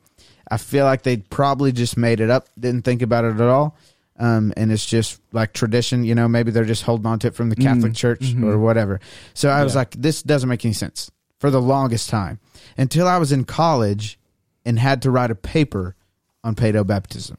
I 0.50 0.58
feel 0.58 0.86
like 0.86 1.04
they 1.04 1.18
probably 1.18 1.72
just 1.72 1.96
made 1.98 2.20
it 2.20 2.30
up, 2.30 2.48
didn't 2.60 2.84
think 2.86 3.02
about 3.02 3.26
it 3.26 3.36
at 3.36 3.42
all. 3.42 3.78
Um, 4.18 4.54
and 4.58 4.72
it's 4.72 4.86
just 4.86 5.20
like 5.32 5.54
tradition, 5.54 6.04
you 6.04 6.16
know, 6.16 6.28
maybe 6.28 6.52
they're 6.52 6.66
just 6.66 6.84
holding 6.84 7.06
on 7.06 7.20
to 7.20 7.28
it 7.28 7.36
from 7.36 7.50
the 7.50 7.56
Catholic 7.56 7.94
Mm, 7.94 7.96
Church 7.96 8.20
mhm. 8.22 8.44
or 8.46 8.58
whatever. 8.60 9.00
So 9.34 9.50
I 9.50 9.64
was 9.64 9.74
Yeah. 9.74 9.80
like, 9.80 9.92
this 9.98 10.22
doesn't 10.24 10.50
make 10.50 10.64
any 10.66 10.74
sense 10.74 11.10
for 11.40 11.50
the 11.50 11.62
longest 11.62 12.10
time 12.10 12.40
until 12.78 13.08
I 13.08 13.18
was 13.18 13.32
in 13.32 13.46
college 13.46 14.20
and 14.66 14.78
had 14.78 15.02
to 15.04 15.12
write 15.12 15.32
a 15.32 15.36
paper 15.36 15.96
on 16.44 16.56
pedo 16.56 16.86
baptism 16.86 17.38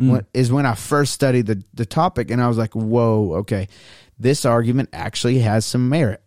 Mm. 0.00 0.10
what, 0.10 0.26
is 0.32 0.50
when 0.50 0.64
I 0.64 0.74
first 0.74 1.12
studied 1.12 1.46
the, 1.46 1.62
the 1.74 1.84
topic, 1.84 2.30
and 2.30 2.40
I 2.40 2.48
was 2.48 2.56
like, 2.56 2.74
whoa, 2.74 3.34
okay, 3.40 3.68
this 4.18 4.44
argument 4.44 4.88
actually 4.92 5.40
has 5.40 5.66
some 5.66 5.88
merit. 5.88 6.22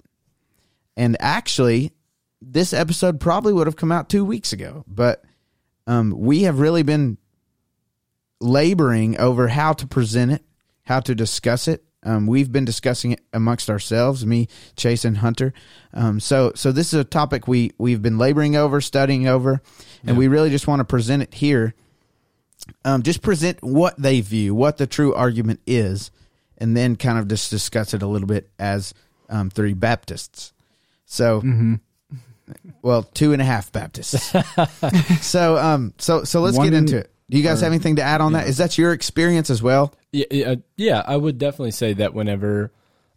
And 0.96 1.18
actually, 1.20 1.92
this 2.40 2.72
episode 2.72 3.20
probably 3.20 3.52
would 3.52 3.66
have 3.66 3.76
come 3.76 3.92
out 3.92 4.10
two 4.10 4.24
weeks 4.24 4.54
ago, 4.54 4.84
but 4.88 5.24
um, 5.88 6.14
we 6.16 6.44
have 6.44 6.60
really 6.60 6.84
been 6.84 7.18
laboring 8.40 9.18
over 9.18 9.48
how 9.48 9.74
to 9.74 9.88
present 9.88 10.32
it, 10.32 10.44
how 10.84 11.00
to 11.00 11.16
discuss 11.16 11.68
it. 11.68 11.84
Um, 12.04 12.28
we've 12.28 12.52
been 12.52 12.66
discussing 12.66 13.12
it 13.14 13.22
amongst 13.32 13.70
ourselves, 13.70 14.26
me, 14.26 14.48
Chase, 14.76 15.06
and 15.06 15.18
Hunter. 15.18 15.54
Um, 15.94 16.20
so, 16.20 16.52
so 16.56 16.72
this 16.72 16.94
is 16.94 17.00
a 17.00 17.04
topic 17.04 17.48
we 17.48 17.72
we've 17.78 18.02
been 18.02 18.18
laboring 18.18 18.56
over, 18.56 18.82
studying 18.82 19.28
over, 19.28 19.62
and 20.02 20.12
Yeah. 20.12 20.18
we 20.18 20.28
really 20.28 20.50
just 20.50 20.68
want 20.68 20.80
to 20.82 20.86
present 20.86 21.24
it 21.24 21.34
here 21.34 21.74
um, 22.86 23.04
just 23.04 23.22
present 23.22 23.62
what 23.62 23.98
they 24.02 24.22
view, 24.22 24.56
what 24.56 24.78
the 24.78 24.88
true 24.88 25.14
argument 25.14 25.60
is, 25.68 26.12
and 26.58 26.78
then 26.78 26.96
kind 26.96 27.18
of 27.18 27.28
just 27.28 27.50
discuss 27.50 27.94
it 27.94 28.02
a 28.02 28.08
little 28.08 28.28
bit 28.28 28.50
as 28.58 28.94
um, 29.30 29.50
three 29.50 29.74
Baptists. 29.74 30.54
So, 31.06 31.42
Mm-hmm. 31.42 31.74
well, 32.82 33.04
two 33.04 33.34
and 33.34 33.42
a 33.42 33.46
half 33.46 33.72
Baptists. 33.72 34.34
so, 35.22 35.58
um, 35.58 35.94
so, 35.98 36.24
so 36.24 36.40
let's 36.42 36.58
One 36.58 36.68
get 36.68 36.74
into 36.74 36.98
it. 37.00 37.12
Do 37.30 37.38
you 37.38 37.44
guys 37.44 37.62
or- 37.62 37.66
have 37.66 37.74
anything 37.74 37.96
to 37.98 38.04
add 38.04 38.22
on 38.22 38.34
that? 38.34 38.44
yeah. 38.44 38.50
Is 38.50 38.58
that 38.58 38.78
your 38.78 38.94
experience 38.94 39.50
as 39.50 39.62
well? 39.62 39.94
Yeah, 40.12 40.26
yeah, 40.32 40.56
yeah, 40.78 41.04
I 41.06 41.18
would 41.18 41.38
definitely 41.38 41.72
say 41.72 41.94
that 41.94 42.14
whenever 42.14 42.72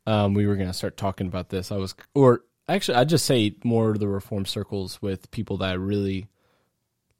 um, 0.07 0.35
we 0.35 0.47
were 0.47 0.57
going 0.57 0.69
to 0.69 0.75
start 0.75 0.97
talking 0.97 1.27
about 1.27 1.49
this, 1.51 1.71
I 1.71 1.77
was, 1.77 1.95
or 2.15 2.43
actually, 2.69 2.99
I'd 2.99 3.09
just 3.09 3.27
say 3.27 3.55
more 3.65 3.97
the 3.99 4.09
reform 4.09 4.47
circles 4.47 5.01
with 5.03 5.31
people 5.31 5.59
that 5.59 5.71
I 5.71 5.75
really 5.75 6.29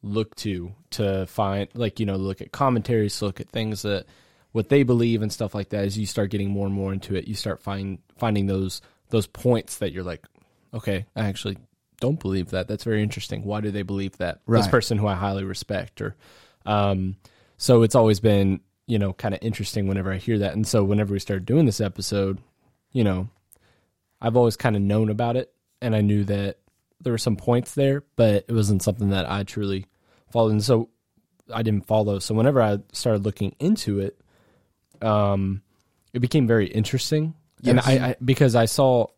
look 0.03 0.35
to 0.37 0.73
to 0.91 1.27
find, 1.27 1.69
like, 1.75 2.01
you 2.01 2.07
know, 2.07 2.17
look 2.17 2.41
at 2.41 2.53
commentaries, 2.53 3.21
look 3.21 3.41
at 3.41 3.49
things 3.51 3.83
that 3.83 4.07
what 4.53 4.69
they 4.69 4.83
believe 4.85 5.21
and 5.21 5.33
stuff 5.33 5.55
like 5.55 5.71
that. 5.71 5.85
As 5.85 5.99
you 5.99 6.07
start 6.07 6.31
getting 6.31 6.51
more 6.51 6.67
and 6.67 6.75
more 6.75 6.93
into 6.93 7.15
it, 7.15 7.29
you 7.29 7.35
start 7.35 7.61
find 7.61 7.99
finding 8.17 8.47
those 8.47 8.81
those 9.11 9.27
points 9.27 9.79
that 9.79 9.93
you're 9.93 10.05
like, 10.05 10.25
okay, 10.73 11.07
I 11.15 11.27
actually 11.27 11.59
don't 12.01 12.21
believe 12.21 12.51
that. 12.51 12.69
That's 12.69 12.85
very 12.85 13.03
interesting. 13.03 13.45
Why 13.45 13.61
do 13.61 13.71
they 13.71 13.83
believe 13.83 14.17
that? 14.19 14.41
This 14.49 14.69
person 14.69 14.99
who 14.99 15.07
I 15.07 15.15
highly 15.15 15.45
respect, 15.45 16.01
or 16.01 16.17
um, 16.67 17.17
so 17.57 17.83
it's 17.83 17.95
always 17.95 18.21
been 18.21 18.61
you 18.87 18.99
know 18.99 19.13
kind 19.13 19.35
of 19.35 19.41
interesting 19.43 19.87
whenever 19.87 20.13
I 20.13 20.17
hear 20.17 20.39
that. 20.39 20.55
And 20.55 20.67
so 20.67 20.85
whenever 20.85 21.13
we 21.13 21.19
started 21.19 21.47
doing 21.47 21.67
this 21.67 21.81
episode, 21.81 22.39
you 22.93 23.05
know, 23.05 23.29
I've 24.21 24.37
always 24.37 24.57
kind 24.57 24.77
of 24.77 24.83
known 24.83 25.11
about 25.11 25.37
it, 25.37 25.53
and 25.81 25.95
I 25.95 26.01
knew 26.01 26.25
that 26.25 26.59
there 27.01 27.13
were 27.13 27.19
some 27.19 27.37
points 27.37 27.75
there, 27.75 28.03
but 28.17 28.45
it 28.49 28.53
wasn't 28.53 28.83
something 28.83 29.11
that 29.11 29.31
I 29.31 29.43
truly 29.43 29.87
followed. 30.31 30.53
And 30.53 30.65
so 30.65 30.89
I 31.53 31.63
didn't 31.63 31.87
follow. 31.87 32.19
So 32.19 32.35
whenever 32.35 32.63
I 32.63 32.79
started 32.93 33.25
looking 33.25 33.55
into 33.59 34.01
it, 34.01 34.19
um, 35.03 35.63
it 36.13 36.21
became 36.21 36.47
very 36.47 36.67
interesting, 36.67 37.35
and 37.65 37.81
I, 37.81 38.09
I 38.09 38.17
because 38.25 38.55
I 38.55 38.65
saw 38.65 39.09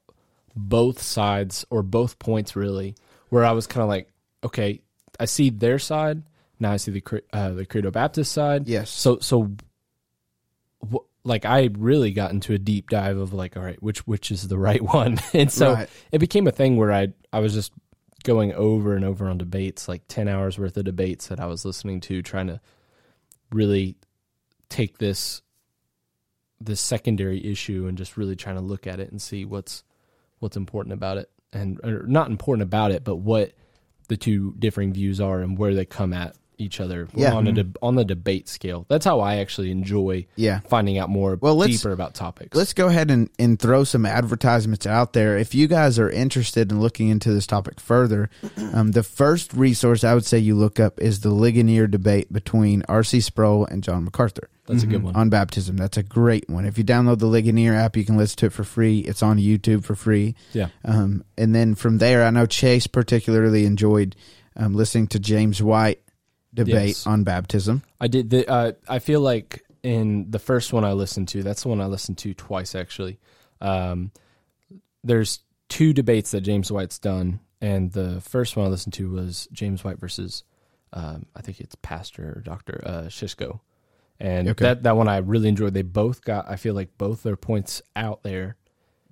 both 0.57 1.00
sides 1.00 1.64
or 1.71 1.83
both 1.83 2.19
points 2.19 2.57
really, 2.57 2.97
where 3.28 3.45
I 3.45 3.52
was 3.52 3.67
kind 3.67 3.83
of 3.83 3.88
like, 3.88 4.11
okay, 4.43 4.81
I 5.21 5.26
see 5.26 5.50
their 5.50 5.78
side. 5.78 6.23
Now 6.61 6.73
I 6.73 6.77
see 6.77 6.91
the 6.93 7.23
uh, 7.33 7.50
the 7.50 7.65
Credo 7.67 7.91
Baptist 7.91 8.33
side. 8.33 8.69
Yes. 8.69 8.91
So 8.91 9.19
so, 9.21 9.50
wh- 10.91 10.97
like 11.25 11.45
I 11.45 11.69
really 11.79 12.12
got 12.12 12.31
into 12.33 12.53
a 12.55 12.59
deep 12.59 12.91
dive 12.91 13.17
of 13.19 13.33
like, 13.33 13.57
all 13.57 13.62
right, 13.62 13.81
which 13.83 14.07
which 14.07 14.31
is 14.31 14.49
the 14.49 14.59
right 14.59 14.83
one, 14.95 15.19
and 15.33 15.50
so 15.50 15.75
Right. 15.75 15.88
it 16.12 16.19
became 16.19 16.47
a 16.47 16.53
thing 16.53 16.77
where 16.77 16.93
I 16.93 17.09
I 17.33 17.41
was 17.41 17.55
just 17.55 17.73
going 18.25 18.53
over 18.55 18.97
and 18.97 19.05
over 19.05 19.29
on 19.29 19.38
debates, 19.38 19.88
like 19.88 20.03
ten 20.09 20.29
hours 20.29 20.59
worth 20.59 20.77
of 20.77 20.85
debates 20.85 21.29
that 21.29 21.41
I 21.41 21.47
was 21.47 21.65
listening 21.65 22.00
to, 22.03 22.23
trying 22.23 22.49
to 22.49 22.61
really 23.53 23.97
take 24.69 24.99
this 24.99 25.43
this 26.61 26.81
secondary 26.81 27.45
issue 27.47 27.87
and 27.87 27.97
just 27.97 28.17
really 28.17 28.35
trying 28.35 28.57
to 28.57 28.62
look 28.62 28.87
at 28.87 28.99
it 28.99 29.11
and 29.12 29.23
see 29.23 29.45
what's 29.45 29.85
what's 30.41 30.57
important 30.57 30.93
about 30.93 31.17
it. 31.19 31.31
and 31.53 31.81
or 31.85 32.05
not 32.07 32.29
important 32.31 32.62
about 32.62 32.91
it, 32.91 33.05
but 33.05 33.17
what 33.17 33.53
the 34.09 34.17
two 34.17 34.55
differing 34.59 34.93
views 34.93 35.21
are 35.21 35.41
and 35.41 35.57
where 35.59 35.75
they 35.75 35.85
come 35.85 36.12
at 36.12 36.35
each 36.59 36.81
other 36.81 37.09
Yeah. 37.15 37.35
on 37.35 37.47
a 37.47 37.53
de- 37.53 37.67
on 37.81 37.95
the 37.95 38.05
debate 38.05 38.49
scale. 38.49 38.85
That's 38.88 39.05
how 39.05 39.21
I 39.21 39.37
actually 39.37 39.71
enjoy 39.71 40.27
Yeah. 40.37 40.61
finding 40.69 40.99
out 40.99 41.09
more 41.09 41.38
Well, 41.41 41.55
let's- 41.57 41.73
deeper 41.81 41.93
about 41.93 42.15
topics. 42.15 42.57
Let's 42.57 42.73
go 42.73 42.88
ahead 42.88 43.11
and, 43.11 43.31
and 43.38 43.59
throw 43.59 43.85
some 43.85 44.05
advertisements 44.05 44.87
out 44.87 45.12
there. 45.12 45.38
If 45.38 45.55
you 45.55 45.67
guys 45.69 45.99
are 45.99 46.11
interested 46.11 46.71
in 46.71 46.81
looking 46.81 47.09
into 47.09 47.33
this 47.33 47.47
topic 47.47 47.81
further, 47.81 48.29
um, 48.73 48.93
the 48.93 49.03
first 49.03 49.53
resource 49.55 50.05
I 50.05 50.15
would 50.15 50.25
say 50.25 50.38
you 50.38 50.55
look 50.55 50.79
up 50.81 51.00
is 51.00 51.21
the 51.21 51.31
Ligonier 51.31 51.87
debate 51.87 52.33
between 52.33 52.83
R.C. 52.88 53.21
Sproul 53.21 53.65
and 53.67 53.83
John 53.83 54.05
MacArthur 54.05 54.49
That's 54.67 54.83
a 54.83 54.87
good 54.87 55.03
one. 55.03 55.15
on 55.17 55.31
baptism. 55.31 55.77
That's 55.77 55.97
a 55.97 56.03
great 56.03 56.49
one. 56.50 56.65
If 56.67 56.77
you 56.79 56.85
download 56.85 57.19
the 57.21 57.27
Ligonier 57.27 57.75
app, 57.75 57.97
you 57.97 58.05
can 58.05 58.17
listen 58.17 58.37
to 58.38 58.47
it 58.47 58.53
for 58.53 58.65
free. 58.65 59.00
It's 59.00 59.23
on 59.23 59.38
YouTube 59.38 59.85
for 59.85 59.95
free. 59.95 60.35
Yeah. 60.53 60.69
Um, 60.85 61.25
and 61.37 61.55
then 61.55 61.75
from 61.75 61.99
there, 61.99 62.25
I 62.25 62.31
know 62.31 62.47
Chase 62.47 62.87
particularly 62.87 63.65
enjoyed 63.65 64.17
um, 64.57 64.75
listening 64.75 65.07
to 65.09 65.19
James 65.21 65.62
White 65.62 66.00
debate 66.65 66.88
Yes. 66.88 67.07
on 67.07 67.25
baptism. 67.25 67.83
I 68.00 68.09
did. 68.09 68.31
The, 68.31 68.49
uh, 68.50 68.73
I 68.88 68.99
feel 68.99 69.21
like 69.21 69.65
in 69.83 70.31
the 70.31 70.38
first 70.38 70.73
one 70.73 70.85
I 70.85 70.93
listened 70.93 71.29
to, 71.29 71.43
that's 71.43 71.62
the 71.62 71.69
one 71.69 71.81
I 71.81 71.87
listened 71.87 72.19
to 72.19 72.35
twice 72.35 72.75
actually. 72.75 73.19
Um, 73.61 74.11
there's 75.05 75.41
two 75.69 75.93
debates 75.93 76.31
that 76.33 76.41
James 76.43 76.71
White's 76.73 76.99
done, 76.99 77.41
and 77.61 77.93
the 77.93 78.21
first 78.21 78.57
one 78.57 78.67
I 78.67 78.69
listened 78.69 78.95
to 78.95 79.11
was 79.11 79.49
James 79.53 79.85
White 79.85 79.99
versus, 80.00 80.45
um, 80.93 81.27
I 81.37 81.43
think 81.43 81.61
it's 81.61 81.75
Pastor 81.77 82.35
or 82.37 82.41
Doctor 82.41 82.81
uh, 82.85 83.03
Shishko, 83.09 83.61
and 84.21 84.49
Okay. 84.49 84.65
that 84.65 84.83
that 84.85 84.97
one 84.97 85.09
I 85.09 85.19
really 85.19 85.49
enjoyed. 85.49 85.75
They 85.75 85.83
both 85.83 86.23
got, 86.23 86.49
I 86.50 86.57
feel 86.57 86.75
like 86.75 86.97
both 86.99 87.23
their 87.23 87.37
points 87.37 87.83
out 87.95 88.23
there, 88.23 88.57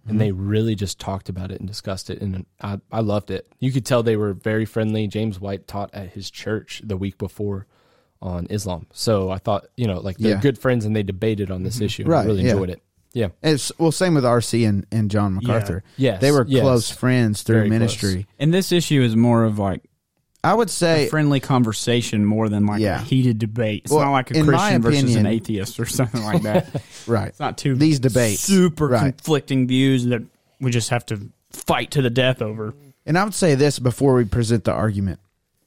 and 0.08 0.20
they 0.20 0.32
really 0.32 0.74
just 0.74 0.98
talked 0.98 1.28
about 1.28 1.50
it 1.50 1.58
and 1.58 1.68
discussed 1.68 2.10
it, 2.10 2.20
and 2.20 2.46
I 2.60 2.80
I 2.92 3.00
loved 3.00 3.30
it. 3.30 3.50
You 3.58 3.72
could 3.72 3.84
tell 3.84 4.02
they 4.02 4.16
were 4.16 4.32
very 4.32 4.64
friendly. 4.64 5.06
James 5.06 5.40
White 5.40 5.66
taught 5.66 5.90
at 5.94 6.10
his 6.10 6.30
church 6.30 6.82
the 6.84 6.96
week 6.96 7.18
before 7.18 7.66
on 8.22 8.46
Islam. 8.50 8.86
So 8.92 9.30
I 9.30 9.38
thought, 9.38 9.66
you 9.76 9.86
know, 9.86 10.00
like 10.00 10.16
they're 10.18 10.32
Yeah. 10.32 10.40
good 10.40 10.58
friends 10.58 10.84
and 10.84 10.96
they 10.96 11.02
debated 11.02 11.50
on 11.50 11.62
this 11.62 11.76
mm-hmm. 11.76 11.84
issue. 11.84 12.04
Right, 12.04 12.22
I 12.22 12.26
really 12.26 12.44
yeah. 12.44 12.52
enjoyed 12.52 12.70
it. 12.70 12.82
Yeah. 13.12 13.28
It's 13.42 13.72
well, 13.78 13.92
same 13.92 14.14
with 14.14 14.26
R.C. 14.26 14.64
and, 14.64 14.86
and 14.92 15.10
John 15.10 15.34
MacArthur. 15.34 15.82
Yes. 15.96 16.20
They 16.20 16.30
were 16.32 16.44
yes. 16.46 16.62
close 16.62 16.90
friends 16.90 17.42
through 17.42 17.56
Very 17.56 17.70
ministry. 17.70 18.26
And 18.38 18.52
this 18.52 18.72
issue 18.72 19.00
is 19.00 19.16
more 19.16 19.44
of 19.44 19.58
like 19.58 19.82
I 20.46 20.54
would 20.54 20.68
a 20.68 20.72
say 20.72 21.08
friendly 21.08 21.40
conversation 21.40 22.24
more 22.24 22.48
than 22.48 22.66
like 22.66 22.80
Yeah. 22.80 23.00
a 23.00 23.04
heated 23.04 23.38
debate. 23.38 23.82
It's 23.84 23.92
Well, 23.92 24.04
not 24.04 24.12
like 24.12 24.30
a 24.30 24.44
Christian 24.44 24.80
versus 24.82 25.16
an 25.16 25.26
atheist 25.26 25.80
or 25.80 25.86
something 25.98 26.22
like 26.22 26.42
that. 26.42 26.82
Right. 27.06 27.28
It's 27.28 27.38
not 27.40 27.56
two 27.58 27.74
These 27.76 28.00
debates, 28.00 28.40
super 28.40 28.88
right. 28.88 29.00
conflicting 29.16 29.66
views 29.68 30.06
that 30.06 30.22
we 30.60 30.70
just 30.70 30.90
have 30.90 31.04
to 31.06 31.20
fight 31.52 31.92
to 31.92 32.02
the 32.02 32.10
death 32.10 32.42
over. 32.42 32.74
And 33.04 33.16
I 33.16 33.22
would 33.24 33.34
say 33.34 33.54
this 33.54 33.78
before 33.78 34.14
we 34.14 34.24
present 34.24 34.64
the 34.64 34.72
argument. 34.72 35.20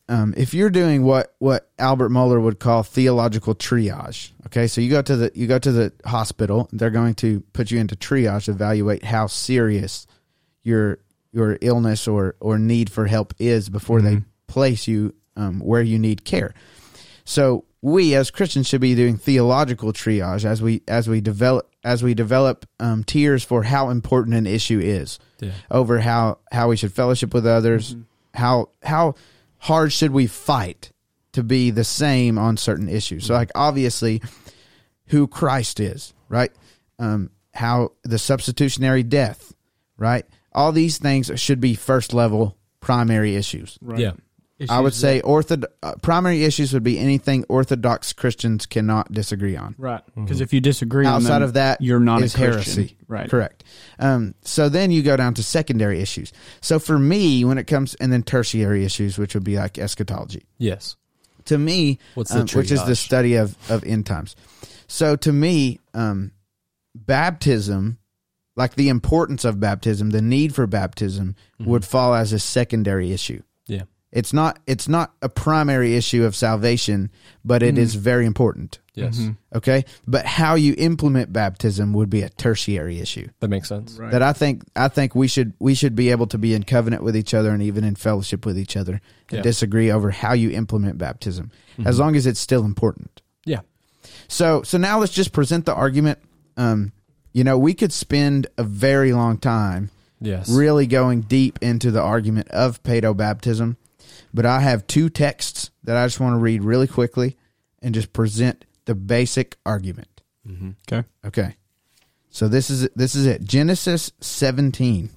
Um, 0.10 0.34
if 0.36 0.54
you're 0.54 0.70
doing 0.72 1.04
what, 1.04 1.34
what 1.40 1.70
Albert 1.78 2.10
Mohler 2.10 2.42
would 2.42 2.60
call 2.60 2.84
theological 2.84 3.54
triage, 3.54 4.32
okay, 4.48 4.66
so 4.68 4.82
you 4.82 4.90
go 4.90 5.02
to 5.04 5.16
the 5.16 5.32
you 5.36 5.46
go 5.46 5.60
to 5.60 5.72
the 5.72 5.94
hospital, 6.06 6.68
they're 6.74 6.90
going 6.90 7.14
to 7.16 7.42
put 7.54 7.70
you 7.70 7.80
into 7.80 7.96
triage, 7.96 8.46
to 8.46 8.52
evaluate 8.52 9.04
how 9.04 9.28
serious 9.28 10.08
your 10.64 10.98
your 11.32 11.58
illness 11.62 12.08
or 12.08 12.36
or 12.40 12.58
need 12.58 12.90
for 12.90 13.06
help 13.06 13.34
is 13.40 13.70
before 13.70 14.02
they 14.02 14.24
place 14.50 14.88
you 14.88 15.14
um, 15.38 15.60
where 15.62 15.82
you 15.82 15.98
need 15.98 16.26
care. 16.26 16.54
So 17.24 17.64
we 17.82 18.16
as 18.16 18.30
Christians 18.32 18.68
should 18.68 18.82
be 18.82 18.96
doing 18.96 19.16
theological 19.18 19.94
triage 19.94 20.44
as 20.44 20.62
we 20.62 20.82
as 20.88 21.08
we 21.08 21.22
develop 21.22 21.70
as 21.84 22.04
we 22.04 22.14
develop 22.14 22.66
um, 22.80 23.04
tiers 23.06 23.44
for 23.44 23.64
how 23.64 23.90
important 23.90 24.36
an 24.36 24.46
issue 24.46 24.80
is 24.82 25.18
Yeah. 25.40 25.52
over 25.72 26.00
how 26.00 26.40
how 26.52 26.68
we 26.70 26.76
should 26.76 26.92
fellowship 26.92 27.34
with 27.34 27.46
others, 27.48 27.96
how 28.34 28.70
how 28.84 29.14
hard 29.60 29.94
should 29.94 30.12
we 30.12 30.28
fight 30.28 30.92
to 31.32 31.44
be 31.44 31.70
the 31.72 31.84
same 31.86 32.38
on 32.38 32.58
certain 32.58 32.90
issues. 32.90 33.26
So 33.26 33.34
like 33.34 33.52
obviously 33.56 34.22
who 35.08 35.28
Christ 35.28 35.80
is, 35.80 36.14
right? 36.28 36.52
Um 36.98 37.30
how 37.54 37.92
the 38.04 38.18
substitutionary 38.20 39.04
death, 39.04 39.54
right? 39.98 40.26
All 40.52 40.72
these 40.72 40.98
things 40.98 41.32
should 41.36 41.62
be 41.62 41.76
first 41.76 42.14
level 42.14 42.58
primary 42.82 43.36
issues. 43.36 43.78
Right. 43.82 44.00
Yeah. 44.00 44.12
I 44.68 44.80
would 44.82 44.94
say 44.94 45.22
ortho 45.22 45.64
uh, 45.84 45.94
primary 46.02 46.44
issues 46.44 46.74
would 46.74 46.84
be 46.84 46.98
anything 47.00 47.46
orthodox 47.48 48.12
Christians 48.14 48.66
cannot 48.66 49.12
disagree 49.14 49.56
on. 49.56 49.76
right 49.78 50.02
because 50.16 50.42
if 50.42 50.52
you 50.54 50.60
disagree 50.60 51.06
on 51.06 51.16
Outside 51.16 51.36
them, 51.40 51.44
of 51.44 51.54
that, 51.54 51.82
you're 51.82 52.00
not 52.00 52.22
is 52.24 52.36
a 52.36 52.38
Christian. 52.38 52.74
heresy. 52.84 52.98
Right. 53.08 53.30
Correct. 53.30 53.64
Um, 54.00 54.36
so 54.42 54.68
then 54.70 54.92
you 54.92 55.02
go 55.02 55.16
down 55.16 55.34
to 55.36 55.44
secondary 55.44 56.02
issues. 56.02 56.34
So 56.62 56.78
for 56.80 57.00
me, 57.00 57.46
when 57.46 57.58
it 57.58 57.66
comes, 57.68 57.96
and 57.96 58.12
then 58.12 58.24
tertiary 58.24 58.84
issues, 58.84 59.18
which 59.18 59.34
would 59.34 59.44
be 59.46 59.56
like 59.58 59.78
eschatology. 59.78 60.44
Yes. 60.58 60.96
To 61.46 61.58
me, 61.58 61.98
What's 62.16 62.32
the 62.32 62.42
um, 62.42 62.48
which 62.54 62.72
is 62.72 62.84
the 62.84 62.96
study 62.96 63.36
of, 63.36 63.56
of 63.72 63.84
end 63.86 64.06
times. 64.06 64.36
So 64.88 65.16
to 65.16 65.32
me, 65.34 65.80
um, 65.94 66.32
baptism, 66.94 67.98
like 68.56 68.76
the 68.76 68.90
importance 68.90 69.46
of 69.46 69.60
baptism, 69.60 70.10
the 70.12 70.22
need 70.22 70.54
for 70.54 70.68
baptism, 70.68 71.36
Mm-hmm. 71.60 71.72
would 71.72 71.84
fall 71.84 72.16
as 72.16 72.32
a 72.32 72.40
secondary 72.40 73.12
issue. 73.12 73.42
Yeah. 74.12 74.20
It's 74.20 74.34
not. 74.34 74.60
It's 74.66 74.88
not 74.88 75.14
a 75.22 75.30
primary 75.30 75.96
issue 75.96 76.24
of 76.26 76.36
salvation, 76.36 77.12
but 77.46 77.62
it 77.64 77.78
is 77.78 77.96
very 77.96 78.26
important. 78.26 78.80
Yes. 78.96 79.22
Okay, 79.56 79.86
but 80.08 80.26
how 80.26 80.56
you 80.56 80.76
implement 80.78 81.32
baptism 81.32 81.94
would 81.94 82.10
be 82.10 82.22
a 82.22 82.28
tertiary 82.30 83.00
issue 83.00 83.30
That 83.40 83.48
makes 83.50 83.70
sense. 83.70 83.98
Right. 83.98 84.12
that 84.12 84.22
I 84.22 84.34
think 84.34 84.64
I 84.76 84.90
think 84.90 85.16
we 85.16 85.28
should 85.30 85.54
we 85.60 85.74
should 85.74 85.96
be 85.96 86.10
able 86.12 86.28
to 86.28 86.38
be 86.38 86.54
in 86.54 86.64
covenant 86.64 87.04
with 87.04 87.16
each 87.16 87.34
other 87.34 87.52
and 87.52 87.64
even 87.64 87.86
in 87.86 87.96
fellowship 87.96 88.46
with 88.46 88.58
each 88.60 88.76
other 88.76 88.94
and 88.94 89.02
Yeah. 89.32 89.38
Mm-hmm. 89.38 89.44
disagree 89.44 89.90
over 89.92 90.12
how 90.12 90.34
you 90.34 90.50
implement 90.52 90.98
baptism 90.98 91.50
as 91.86 91.98
long 91.98 92.18
as 92.18 92.26
it's 92.26 92.42
still 92.42 92.66
important. 92.66 93.22
Yeah. 93.46 93.62
So 94.28 94.64
so 94.64 94.78
now 94.78 95.00
let's 95.00 95.14
just 95.14 95.32
present 95.32 95.66
the 95.66 95.74
argument. 95.74 96.20
Um, 96.58 96.92
you 97.32 97.44
know, 97.46 97.58
we 97.58 97.74
could 97.74 97.94
spend 97.94 98.48
a 98.58 98.64
very 98.64 99.14
long 99.14 99.38
time 99.38 99.92
Yes. 100.20 100.50
really 100.50 100.88
going 100.88 101.22
deep 101.22 101.58
into 101.62 101.90
the 101.92 102.02
argument 102.02 102.50
of 102.50 102.84
pedo 102.84 103.16
baptism, 103.16 103.78
but 104.34 104.46
I 104.46 104.62
have 104.62 104.88
two 104.88 105.10
texts 105.10 105.72
that 105.84 105.98
I 105.98 106.06
just 106.06 106.20
want 106.20 106.34
to 106.34 106.40
read 106.40 106.64
really 106.64 106.88
quickly 106.88 107.38
and 107.82 107.94
just 107.94 108.14
present 108.14 108.66
the 108.86 108.96
basic 108.96 109.58
argument. 109.66 110.22
Mm-hmm. 110.48 110.72
Okay. 110.92 111.08
Okay. 111.26 111.56
So 112.30 112.48
this 112.48 112.70
is 112.70 112.90
this 112.96 113.16
is 113.16 113.26
it. 113.26 113.44
Genesis 113.44 114.12
17. 114.20 115.10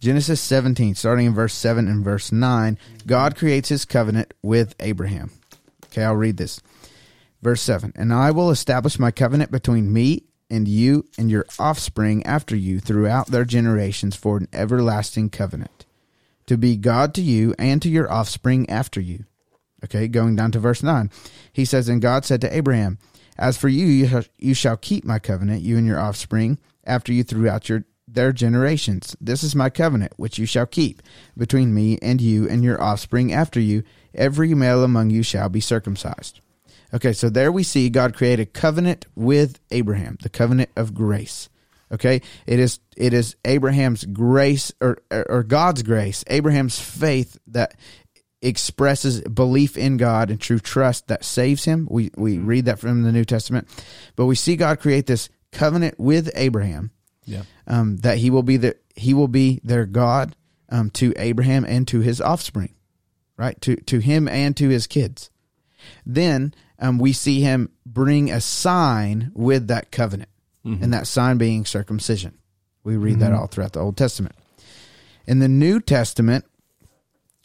Genesis 0.00 0.40
17 0.40 0.94
starting 0.94 1.26
in 1.26 1.34
verse 1.34 1.54
7 1.54 1.88
and 1.88 2.04
verse 2.04 2.30
9, 2.30 2.76
God 3.06 3.36
creates 3.36 3.70
his 3.70 3.86
covenant 3.86 4.34
with 4.42 4.74
Abraham. 4.78 5.30
Okay, 5.86 6.04
I'll 6.04 6.14
read 6.14 6.36
this. 6.36 6.60
Verse 7.40 7.62
7. 7.62 7.92
And 7.96 8.12
I 8.12 8.30
will 8.30 8.50
establish 8.50 8.98
my 8.98 9.10
covenant 9.10 9.50
between 9.50 9.92
me 9.92 10.24
and 10.50 10.68
you 10.68 11.06
and 11.16 11.30
your 11.30 11.46
offspring 11.58 12.24
after 12.26 12.54
you 12.54 12.80
throughout 12.80 13.28
their 13.28 13.44
generations 13.44 14.14
for 14.14 14.36
an 14.36 14.48
everlasting 14.52 15.30
covenant, 15.30 15.70
to 16.46 16.56
be 16.56 16.76
God 16.76 17.14
to 17.14 17.22
you 17.22 17.54
and 17.58 17.80
to 17.82 17.88
your 17.88 18.10
offspring 18.10 18.68
after 18.68 19.00
you. 19.00 19.24
Okay, 19.84 20.08
going 20.08 20.36
down 20.36 20.50
to 20.52 20.58
verse 20.58 20.82
9. 20.82 21.10
He 21.52 21.64
says, 21.64 21.88
And 21.88 22.00
God 22.00 22.24
said 22.24 22.40
to 22.40 22.56
Abraham, 22.56 22.98
As 23.36 23.56
for 23.56 23.68
you, 23.68 23.86
you 23.86 24.08
shall, 24.08 24.24
you 24.38 24.54
shall 24.54 24.76
keep 24.76 25.04
my 25.04 25.18
covenant, 25.18 25.62
you 25.62 25.76
and 25.76 25.86
your 25.86 26.00
offspring, 26.00 26.58
after 26.84 27.12
you 27.12 27.22
throughout 27.22 27.68
your 27.68 27.84
their 28.06 28.32
generations. 28.32 29.16
This 29.20 29.42
is 29.42 29.54
my 29.54 29.70
covenant, 29.70 30.12
which 30.16 30.38
you 30.38 30.46
shall 30.46 30.66
keep 30.66 31.02
between 31.36 31.74
me 31.74 31.98
and 32.00 32.20
you 32.20 32.48
and 32.48 32.62
your 32.62 32.80
offspring 32.80 33.32
after 33.32 33.60
you. 33.60 33.82
Every 34.14 34.54
male 34.54 34.84
among 34.84 35.10
you 35.10 35.22
shall 35.22 35.48
be 35.48 35.60
circumcised. 35.60 36.40
Okay, 36.92 37.12
so 37.12 37.28
there 37.28 37.50
we 37.50 37.64
see 37.64 37.90
God 37.90 38.14
create 38.14 38.38
a 38.38 38.46
covenant 38.46 39.06
with 39.16 39.58
Abraham, 39.70 40.16
the 40.22 40.28
covenant 40.28 40.70
of 40.76 40.94
grace. 40.94 41.48
Okay, 41.92 42.22
it 42.46 42.58
is 42.58 42.80
it 42.96 43.12
is 43.12 43.36
Abraham's 43.44 44.04
grace 44.04 44.72
or 44.80 44.98
or 45.10 45.42
God's 45.42 45.82
grace, 45.82 46.24
Abraham's 46.28 46.78
faith 46.80 47.38
that 47.48 47.74
expresses 48.42 49.20
belief 49.22 49.76
in 49.78 49.96
God 49.96 50.30
and 50.30 50.40
true 50.40 50.58
trust 50.58 51.08
that 51.08 51.24
saves 51.24 51.64
him. 51.64 51.86
We 51.90 52.10
we 52.16 52.38
read 52.38 52.64
that 52.66 52.78
from 52.78 53.02
the 53.02 53.12
New 53.12 53.24
Testament, 53.24 53.68
but 54.16 54.26
we 54.26 54.34
see 54.34 54.56
God 54.56 54.80
create 54.80 55.06
this 55.06 55.28
covenant 55.52 55.98
with 55.98 56.30
Abraham 56.34 56.90
Yeah. 57.24 57.42
um, 57.66 57.98
that 57.98 58.18
he 58.18 58.30
will 58.30 58.42
be 58.42 58.56
the 58.56 58.76
he 58.96 59.14
will 59.14 59.28
be 59.28 59.60
their 59.64 59.86
God 59.86 60.36
um, 60.68 60.90
to 60.90 61.12
Abraham 61.16 61.64
and 61.64 61.86
to 61.88 62.00
his 62.00 62.20
offspring, 62.20 62.74
right? 63.36 63.60
To 63.62 63.76
to 63.76 63.98
him 63.98 64.26
and 64.28 64.56
to 64.56 64.68
his 64.68 64.86
kids. 64.86 65.30
Then 66.04 66.54
um, 66.78 66.98
we 66.98 67.12
see 67.12 67.40
him 67.40 67.70
bring 67.86 68.30
a 68.30 68.40
sign 68.40 69.30
with 69.34 69.68
that 69.68 69.90
covenant, 69.90 70.30
and 70.64 70.92
that 70.92 71.06
sign 71.06 71.36
being 71.36 71.64
circumcision. 71.64 72.38
We 72.84 72.96
read 72.96 73.20
that 73.20 73.32
all 73.32 73.46
throughout 73.46 73.72
the 73.72 73.80
Old 73.80 73.96
Testament. 73.96 74.34
In 75.26 75.38
the 75.38 75.48
New 75.48 75.80
Testament, 75.80 76.44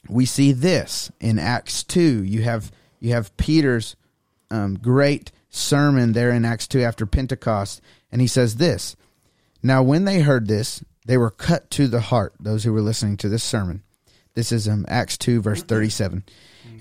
we 0.08 0.26
see 0.26 0.52
this 0.52 1.12
in 1.20 1.40
Acts 1.40 1.84
two. 1.84 2.24
You 2.24 2.42
have 2.44 2.72
you 3.00 3.14
have 3.14 3.36
Peter's 3.38 3.96
um, 4.52 4.76
great 4.76 5.32
sermon 5.50 6.14
there 6.14 6.32
in 6.32 6.46
Acts 6.46 6.68
two 6.68 6.82
after 6.82 7.06
Pentecost, 7.06 7.82
and 8.12 8.22
he 8.22 8.28
says 8.28 8.56
this. 8.56 8.96
Now, 9.62 9.84
when 9.84 10.06
they 10.06 10.22
heard 10.22 10.48
this, 10.48 10.84
they 11.06 11.18
were 11.18 11.32
cut 11.32 11.70
to 11.72 11.88
the 11.88 12.02
heart, 12.02 12.34
those 12.40 12.64
who 12.64 12.72
were 12.72 12.82
listening 12.82 13.18
to 13.18 13.30
this 13.30 13.44
sermon. 13.44 13.84
This 14.36 14.52
is 14.52 14.68
um, 14.68 14.86
Acts 14.88 15.18
2, 15.18 15.42
verse 15.42 15.64
37. 15.64 16.24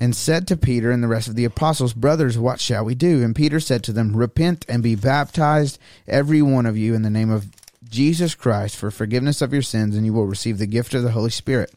And 0.01 0.15
said 0.15 0.47
to 0.49 0.57
Peter 0.57 0.91
and 0.91 1.03
the 1.03 1.09
rest 1.09 1.29
of 1.29 1.35
the 1.35 1.45
apostles, 1.45 1.93
Brothers, 1.93 2.39
what 2.39 2.61
shall 2.61 2.85
we 2.85 2.95
do? 2.95 3.23
And 3.23 3.35
Peter 3.35 3.59
said 3.59 3.83
to 3.85 3.93
them, 3.93 4.17
Repent 4.17 4.65
and 4.69 4.83
be 4.83 4.95
baptized, 4.95 5.79
every 6.07 6.41
one 6.41 6.67
of 6.67 6.77
you, 6.77 6.95
in 6.95 7.03
the 7.03 7.11
name 7.11 7.31
of 7.31 7.49
Jesus 7.89 8.35
Christ, 8.35 8.77
for 8.77 8.91
forgiveness 8.91 9.43
of 9.43 9.53
your 9.53 9.63
sins, 9.63 9.97
and 9.97 10.07
you 10.07 10.13
will 10.13 10.27
receive 10.27 10.59
the 10.59 10.67
gift 10.67 10.95
of 10.95 11.03
the 11.03 11.11
Holy 11.11 11.31
Spirit. 11.31 11.75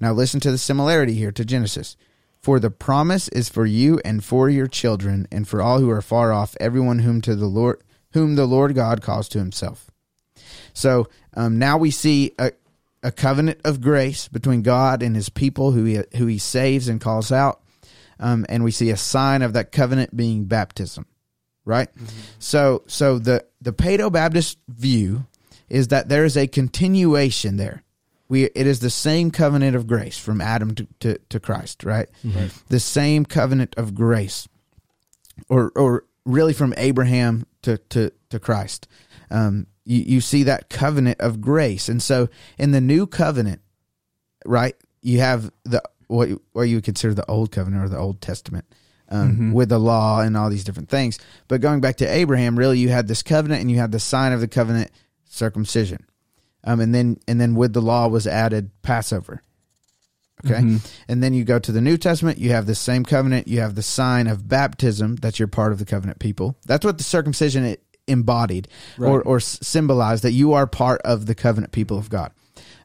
Now 0.00 0.12
listen 0.12 0.40
to 0.40 0.50
the 0.50 0.58
similarity 0.58 1.14
here 1.14 1.32
to 1.32 1.44
Genesis. 1.44 1.96
For 2.40 2.60
the 2.60 2.70
promise 2.70 3.28
is 3.28 3.48
for 3.48 3.66
you 3.66 4.00
and 4.04 4.24
for 4.24 4.48
your 4.48 4.66
children, 4.66 5.26
and 5.32 5.48
for 5.48 5.60
all 5.60 5.80
who 5.80 5.90
are 5.90 6.02
far 6.02 6.32
off, 6.32 6.56
everyone 6.60 7.00
whom 7.00 7.20
to 7.22 7.34
the 7.34 7.46
Lord 7.46 7.80
whom 8.12 8.34
the 8.34 8.46
Lord 8.46 8.74
God 8.74 9.02
calls 9.02 9.28
to 9.30 9.38
himself. 9.38 9.90
So 10.72 11.08
um, 11.34 11.58
now 11.58 11.76
we 11.76 11.90
see 11.90 12.32
a, 12.38 12.52
a 13.06 13.12
covenant 13.12 13.60
of 13.64 13.80
grace 13.80 14.26
between 14.26 14.62
God 14.62 15.00
and 15.00 15.14
his 15.14 15.28
people 15.28 15.70
who 15.70 15.84
he, 15.84 16.00
who 16.16 16.26
he 16.26 16.38
saves 16.38 16.88
and 16.88 17.00
calls 17.00 17.30
out. 17.30 17.62
Um, 18.18 18.44
and 18.48 18.64
we 18.64 18.72
see 18.72 18.90
a 18.90 18.96
sign 18.96 19.42
of 19.42 19.52
that 19.52 19.70
covenant 19.70 20.16
being 20.16 20.46
baptism, 20.46 21.06
right? 21.64 21.88
So, 22.40 22.82
so 22.88 23.20
the, 23.20 23.44
the 23.60 23.72
Paedo 23.72 24.10
Baptist 24.10 24.58
view 24.66 25.24
is 25.68 25.88
that 25.88 26.08
there 26.08 26.24
is 26.24 26.36
a 26.36 26.48
continuation 26.48 27.58
there. 27.58 27.84
We, 28.28 28.46
it 28.46 28.66
is 28.66 28.80
the 28.80 28.90
same 28.90 29.30
covenant 29.30 29.76
of 29.76 29.86
grace 29.86 30.18
from 30.18 30.40
Adam 30.40 30.74
to, 30.74 30.86
to, 30.98 31.18
to 31.28 31.38
Christ, 31.38 31.84
right? 31.84 32.08
The 32.68 32.80
same 32.80 33.24
covenant 33.24 33.74
of 33.76 33.94
grace, 33.94 34.48
or, 35.48 35.70
or 35.76 36.04
really 36.24 36.54
from 36.54 36.74
Abraham 36.76 37.46
to, 37.62 37.78
to, 37.90 38.10
to 38.30 38.40
Christ. 38.40 38.88
Um, 39.30 39.68
you, 39.86 40.02
you 40.02 40.20
see 40.20 40.42
that 40.42 40.68
covenant 40.68 41.20
of 41.20 41.40
grace. 41.40 41.88
And 41.88 42.02
so 42.02 42.28
in 42.58 42.72
the 42.72 42.80
new 42.80 43.06
covenant, 43.06 43.62
right, 44.44 44.74
you 45.00 45.20
have 45.20 45.50
the 45.64 45.82
what, 46.08 46.28
what 46.52 46.62
you 46.64 46.76
would 46.76 46.84
consider 46.84 47.14
the 47.14 47.28
old 47.30 47.50
covenant 47.50 47.84
or 47.84 47.88
the 47.88 47.98
Old 47.98 48.20
Testament 48.20 48.66
um, 49.08 49.52
with 49.52 49.68
the 49.68 49.78
law 49.78 50.20
and 50.20 50.36
all 50.36 50.50
these 50.50 50.64
different 50.64 50.88
things. 50.88 51.18
But 51.48 51.60
going 51.60 51.80
back 51.80 51.96
to 51.96 52.06
Abraham, 52.06 52.58
really, 52.58 52.78
you 52.78 52.88
had 52.88 53.08
this 53.08 53.22
covenant 53.22 53.60
and 53.60 53.70
you 53.70 53.78
had 53.78 53.92
the 53.92 54.00
sign 54.00 54.32
of 54.32 54.40
the 54.40 54.48
covenant, 54.48 54.90
circumcision. 55.24 56.04
Um, 56.64 56.80
and 56.80 56.94
then 56.94 57.18
and 57.28 57.40
then 57.40 57.54
with 57.54 57.72
the 57.72 57.80
law 57.80 58.08
was 58.08 58.26
added 58.26 58.70
Passover. 58.82 59.42
Okay. 60.44 60.78
And 61.08 61.22
then 61.22 61.32
you 61.32 61.44
go 61.44 61.58
to 61.58 61.72
the 61.72 61.80
New 61.80 61.96
Testament, 61.96 62.38
you 62.38 62.50
have 62.50 62.66
the 62.66 62.74
same 62.74 63.04
covenant, 63.04 63.48
you 63.48 63.60
have 63.60 63.74
the 63.74 63.82
sign 63.82 64.26
of 64.26 64.46
baptism, 64.46 65.16
that 65.16 65.38
you're 65.38 65.48
part 65.48 65.72
of 65.72 65.78
the 65.78 65.86
covenant 65.86 66.18
people. 66.18 66.56
That's 66.66 66.84
what 66.84 66.98
the 66.98 67.04
circumcision 67.04 67.76
embodied 68.08 68.68
or, 68.98 69.22
or 69.22 69.40
symbolized 69.40 70.22
that 70.24 70.32
you 70.32 70.52
are 70.52 70.66
part 70.66 71.00
of 71.02 71.26
the 71.26 71.34
covenant 71.34 71.72
people 71.72 71.98
of 71.98 72.08
God. 72.10 72.32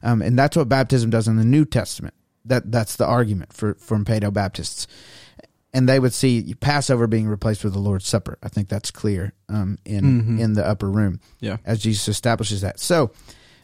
Um, 0.02 0.20
and 0.22 0.38
that's 0.38 0.56
what 0.56 0.68
baptism 0.68 1.10
does 1.10 1.28
in 1.28 1.36
the 1.36 1.44
New 1.44 1.64
Testament. 1.64 2.14
That 2.44 2.72
that's 2.72 2.96
the 2.96 3.06
argument 3.06 3.52
for 3.52 3.74
from 3.74 4.04
Paedo 4.04 4.32
Baptists. 4.32 4.86
And 5.74 5.88
they 5.88 5.98
would 6.00 6.12
see 6.12 6.54
Passover 6.60 7.06
being 7.06 7.28
replaced 7.28 7.64
with 7.64 7.72
the 7.72 7.78
Lord's 7.78 8.06
Supper. 8.06 8.36
I 8.42 8.48
think 8.48 8.68
that's 8.68 8.90
clear 8.90 9.32
um, 9.48 9.78
in 9.84 10.38
in 10.40 10.52
the 10.54 10.66
upper 10.66 10.90
room 10.90 11.20
Yeah. 11.40 11.58
as 11.64 11.78
Jesus 11.78 12.08
establishes 12.08 12.60
that. 12.62 12.78
So 12.80 13.12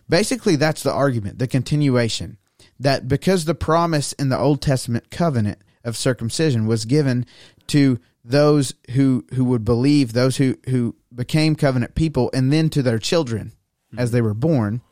basically, 0.09 0.57
that's 0.57 0.83
the 0.83 0.93
argument, 0.93 1.39
the 1.39 1.49
continuation 1.49 2.39
that 2.81 3.09
because 3.09 3.45
the 3.45 3.55
promise 3.55 4.13
in 4.15 4.29
the 4.29 4.39
Old 4.39 4.63
Testament 4.63 5.11
covenant 5.11 5.59
of 5.85 5.97
circumcision 5.97 6.67
was 6.67 6.85
given 6.85 7.27
to 7.67 7.99
those 8.29 8.75
who 8.91 9.25
who 9.35 9.45
would 9.45 9.65
believe, 9.65 10.13
those 10.13 10.37
who 10.37 10.57
who 10.69 10.95
became 11.15 11.55
covenant 11.57 11.95
people, 11.95 12.31
and 12.35 12.53
then 12.53 12.69
to 12.71 12.83
their 12.83 12.99
children 12.99 13.53
as 13.97 14.11
they 14.11 14.21
were 14.21 14.35
born, 14.35 14.83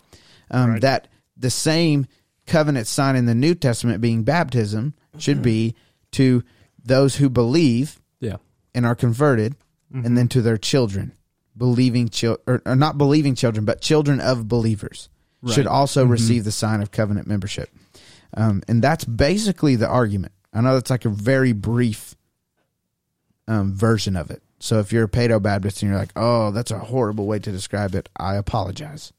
um, 0.50 0.80
that 0.80 1.08
the 1.36 1.50
same 1.50 2.06
covenant 2.46 2.86
sign 2.86 3.14
in 3.14 3.26
the 3.26 3.34
New 3.34 3.54
Testament, 3.54 4.00
being 4.00 4.22
baptism, 4.22 4.94
should 5.18 5.42
be 5.42 5.74
to 6.12 6.42
those 6.82 7.16
who 7.16 7.28
believe 7.28 8.00
Yeah. 8.20 8.36
and 8.74 8.86
are 8.86 8.94
converted, 8.94 9.54
and 9.92 10.16
then 10.16 10.28
to 10.28 10.40
their 10.40 10.56
children, 10.56 11.12
believing 11.56 12.08
children 12.08 12.42
or, 12.46 12.62
or 12.64 12.74
not 12.76 12.96
believing 12.96 13.34
children, 13.34 13.64
but 13.66 13.80
children 13.82 14.18
of 14.20 14.48
believers 14.48 15.08
should 15.52 15.66
also 15.66 16.04
receive 16.06 16.44
the 16.44 16.52
sign 16.52 16.80
of 16.80 16.90
covenant 16.90 17.26
membership. 17.28 17.68
Um, 18.34 18.62
and 18.66 18.82
that's 18.82 19.04
basically 19.04 19.76
the 19.76 19.86
argument. 19.88 20.32
I 20.54 20.60
know 20.62 20.74
that's 20.74 20.90
like 20.90 21.04
a 21.04 21.10
very 21.10 21.52
brief 21.52 22.15
um, 23.48 23.74
version 23.74 24.16
of 24.16 24.30
it. 24.30 24.42
So 24.58 24.78
if 24.78 24.92
you're 24.92 25.04
a 25.04 25.08
Paedo 25.08 25.40
Baptist 25.40 25.82
and 25.82 25.90
you're 25.90 25.98
like, 25.98 26.12
"Oh, 26.16 26.50
that's 26.50 26.70
a 26.70 26.78
horrible 26.78 27.26
way 27.26 27.38
to 27.38 27.52
describe 27.52 27.94
it," 27.94 28.08
I 28.16 28.36
apologize. 28.36 29.12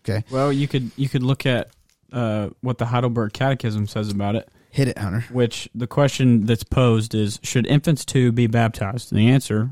Okay, 0.00 0.24
Well, 0.30 0.52
you 0.52 0.68
could 0.68 0.90
you 0.96 1.08
could 1.08 1.22
look 1.22 1.44
at 1.46 1.70
uh, 2.12 2.50
what 2.60 2.78
the 2.78 2.86
Heidelberg 2.86 3.32
Catechism 3.32 3.88
says 3.88 4.10
about 4.10 4.36
it. 4.36 4.48
hit 4.70 4.86
it, 4.88 4.98
Hunter. 4.98 5.24
Which 5.32 5.68
the 5.74 5.88
question 5.88 6.46
that's 6.46 6.62
posed 6.62 7.14
is: 7.14 7.40
Should 7.42 7.66
infants 7.66 8.04
too 8.04 8.30
be 8.30 8.46
baptized? 8.46 9.10
And 9.10 9.20
the 9.20 9.28
answer 9.28 9.70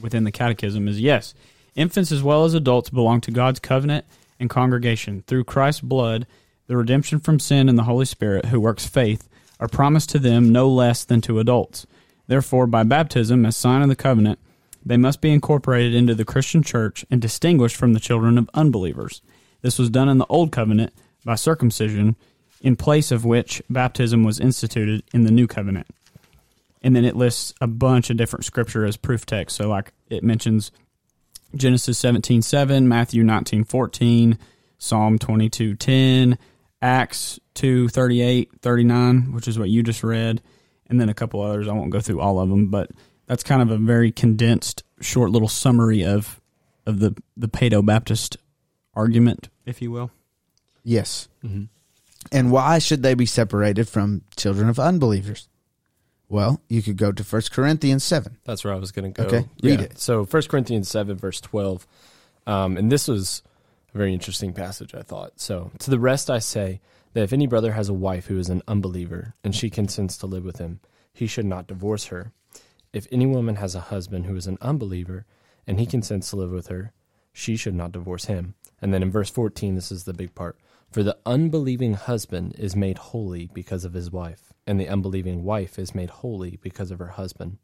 within 0.00 0.24
the 0.24 0.32
Catechism 0.32 0.88
is 0.88 1.00
yes. 1.00 1.34
Infants 1.74 2.10
as 2.10 2.22
well 2.22 2.44
as 2.46 2.54
adults 2.54 2.88
belong 2.88 3.20
to 3.20 3.30
God's 3.30 3.60
covenant 3.60 4.06
and 4.40 4.48
congregation 4.48 5.22
through 5.26 5.44
Christ's 5.44 5.82
blood. 5.82 6.26
The 6.68 6.76
redemption 6.76 7.20
from 7.20 7.38
sin 7.38 7.68
and 7.68 7.78
the 7.78 7.84
Holy 7.84 8.06
Spirit, 8.06 8.46
who 8.46 8.58
works 8.58 8.86
faith, 8.86 9.28
are 9.60 9.68
promised 9.68 10.08
to 10.10 10.18
them 10.18 10.50
no 10.50 10.68
less 10.68 11.04
than 11.04 11.20
to 11.22 11.38
adults. 11.38 11.86
Therefore, 12.26 12.66
by 12.66 12.82
baptism, 12.82 13.46
as 13.46 13.56
sign 13.56 13.82
of 13.82 13.88
the 13.88 13.96
covenant, 13.96 14.38
they 14.84 14.96
must 14.96 15.20
be 15.20 15.32
incorporated 15.32 15.94
into 15.94 16.14
the 16.14 16.24
Christian 16.24 16.62
church 16.62 17.04
and 17.10 17.20
distinguished 17.20 17.76
from 17.76 17.92
the 17.92 18.00
children 18.00 18.38
of 18.38 18.50
unbelievers. 18.54 19.20
This 19.62 19.78
was 19.78 19.90
done 19.90 20.08
in 20.08 20.18
the 20.18 20.26
Old 20.26 20.52
Covenant 20.52 20.92
by 21.24 21.34
circumcision, 21.34 22.16
in 22.60 22.76
place 22.76 23.10
of 23.10 23.24
which 23.24 23.60
baptism 23.68 24.22
was 24.22 24.40
instituted 24.40 25.02
in 25.12 25.24
the 25.24 25.32
New 25.32 25.46
Covenant. 25.46 25.88
And 26.82 26.94
then 26.94 27.04
it 27.04 27.16
lists 27.16 27.52
a 27.60 27.66
bunch 27.66 28.10
of 28.10 28.16
different 28.16 28.44
scripture 28.44 28.84
as 28.84 28.96
proof 28.96 29.26
text. 29.26 29.56
So, 29.56 29.68
like, 29.68 29.92
it 30.08 30.22
mentions 30.22 30.70
Genesis 31.54 31.98
seventeen 31.98 32.42
seven, 32.42 32.88
Matthew 32.88 33.24
nineteen 33.24 33.64
fourteen, 33.64 34.38
Psalm 34.78 35.18
twenty 35.18 35.48
two 35.48 35.74
ten, 35.74 36.38
Acts 36.80 37.40
two 37.54 37.88
thirty 37.88 38.20
eight 38.20 38.50
thirty 38.60 38.84
nine, 38.84 39.32
which 39.32 39.48
is 39.48 39.58
what 39.58 39.70
you 39.70 39.82
just 39.82 40.04
read, 40.04 40.42
and 40.88 41.00
then 41.00 41.08
a 41.08 41.14
couple 41.14 41.40
others. 41.42 41.68
I 41.68 41.72
won't 41.72 41.90
go 41.90 42.00
through 42.00 42.20
all 42.20 42.40
of 42.40 42.48
them, 42.48 42.68
but 42.68 42.90
that's 43.26 43.42
kind 43.42 43.62
of 43.62 43.70
a 43.70 43.76
very 43.76 44.12
condensed, 44.12 44.82
short 45.00 45.30
little 45.30 45.48
summary 45.48 46.04
of 46.04 46.40
of 46.86 47.00
the 47.00 47.14
the 47.36 47.48
Paedo 47.48 47.84
Baptist 47.84 48.36
argument, 48.94 49.48
if 49.64 49.82
you 49.82 49.90
will. 49.90 50.10
Yes. 50.84 51.28
And 52.32 52.50
why 52.50 52.78
should 52.78 53.02
they 53.02 53.14
be 53.14 53.26
separated 53.26 53.88
from 53.88 54.22
children 54.36 54.68
of 54.68 54.78
unbelievers? 54.78 55.48
Well, 56.28 56.60
you 56.68 56.82
could 56.82 56.96
go 56.96 57.12
to 57.12 57.22
1 57.22 57.42
Corinthians 57.52 58.02
7. 58.02 58.38
That's 58.44 58.64
where 58.64 58.72
I 58.74 58.78
was 58.78 58.90
going 58.90 59.12
to 59.12 59.22
go. 59.22 59.28
Okay, 59.28 59.46
read 59.62 59.78
Yeah. 59.80 59.86
it. 59.86 59.98
So 60.00 60.24
1 60.24 60.42
Corinthians 60.48 60.88
7, 60.88 61.16
verse 61.16 61.40
12. 61.40 61.86
Um, 62.48 62.76
and 62.76 62.90
this 62.90 63.06
was 63.06 63.42
a 63.94 63.98
very 63.98 64.12
interesting 64.12 64.52
passage, 64.52 64.92
I 64.94 65.02
thought. 65.02 65.34
So, 65.40 65.70
to 65.78 65.90
the 65.90 66.00
rest 66.00 66.28
I 66.30 66.40
say 66.40 66.80
that 67.16 67.22
if 67.22 67.32
any 67.32 67.46
brother 67.46 67.72
has 67.72 67.88
a 67.88 67.94
wife 67.94 68.26
who 68.26 68.38
is 68.38 68.50
an 68.50 68.60
unbeliever 68.68 69.32
and 69.42 69.54
she 69.54 69.70
consents 69.70 70.18
to 70.18 70.26
live 70.26 70.44
with 70.44 70.58
him, 70.58 70.80
he 71.14 71.26
should 71.26 71.46
not 71.46 71.66
divorce 71.66 72.08
her. 72.08 72.30
If 72.92 73.06
any 73.10 73.24
woman 73.24 73.56
has 73.56 73.74
a 73.74 73.80
husband 73.80 74.26
who 74.26 74.36
is 74.36 74.46
an 74.46 74.58
unbeliever 74.60 75.24
and 75.66 75.80
he 75.80 75.86
consents 75.86 76.28
to 76.28 76.36
live 76.36 76.50
with 76.50 76.66
her, 76.66 76.92
she 77.32 77.56
should 77.56 77.74
not 77.74 77.92
divorce 77.92 78.26
him. 78.26 78.54
And 78.82 78.92
then 78.92 79.02
in 79.02 79.10
verse 79.10 79.30
14, 79.30 79.76
this 79.76 79.90
is 79.90 80.04
the 80.04 80.12
big 80.12 80.34
part. 80.34 80.58
For 80.90 81.02
the 81.02 81.16
unbelieving 81.24 81.94
husband 81.94 82.54
is 82.58 82.76
made 82.76 82.98
holy 82.98 83.48
because 83.54 83.86
of 83.86 83.94
his 83.94 84.10
wife, 84.10 84.52
and 84.66 84.78
the 84.78 84.90
unbelieving 84.90 85.42
wife 85.42 85.78
is 85.78 85.94
made 85.94 86.10
holy 86.10 86.58
because 86.60 86.90
of 86.90 86.98
her 86.98 87.06
husband. 87.06 87.56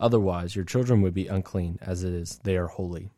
Otherwise, 0.00 0.56
your 0.56 0.64
children 0.64 1.02
would 1.02 1.14
be 1.14 1.28
unclean, 1.28 1.78
as 1.82 2.02
it 2.02 2.12
is 2.12 2.40
they 2.42 2.56
are 2.56 2.66
holy. 2.66 3.10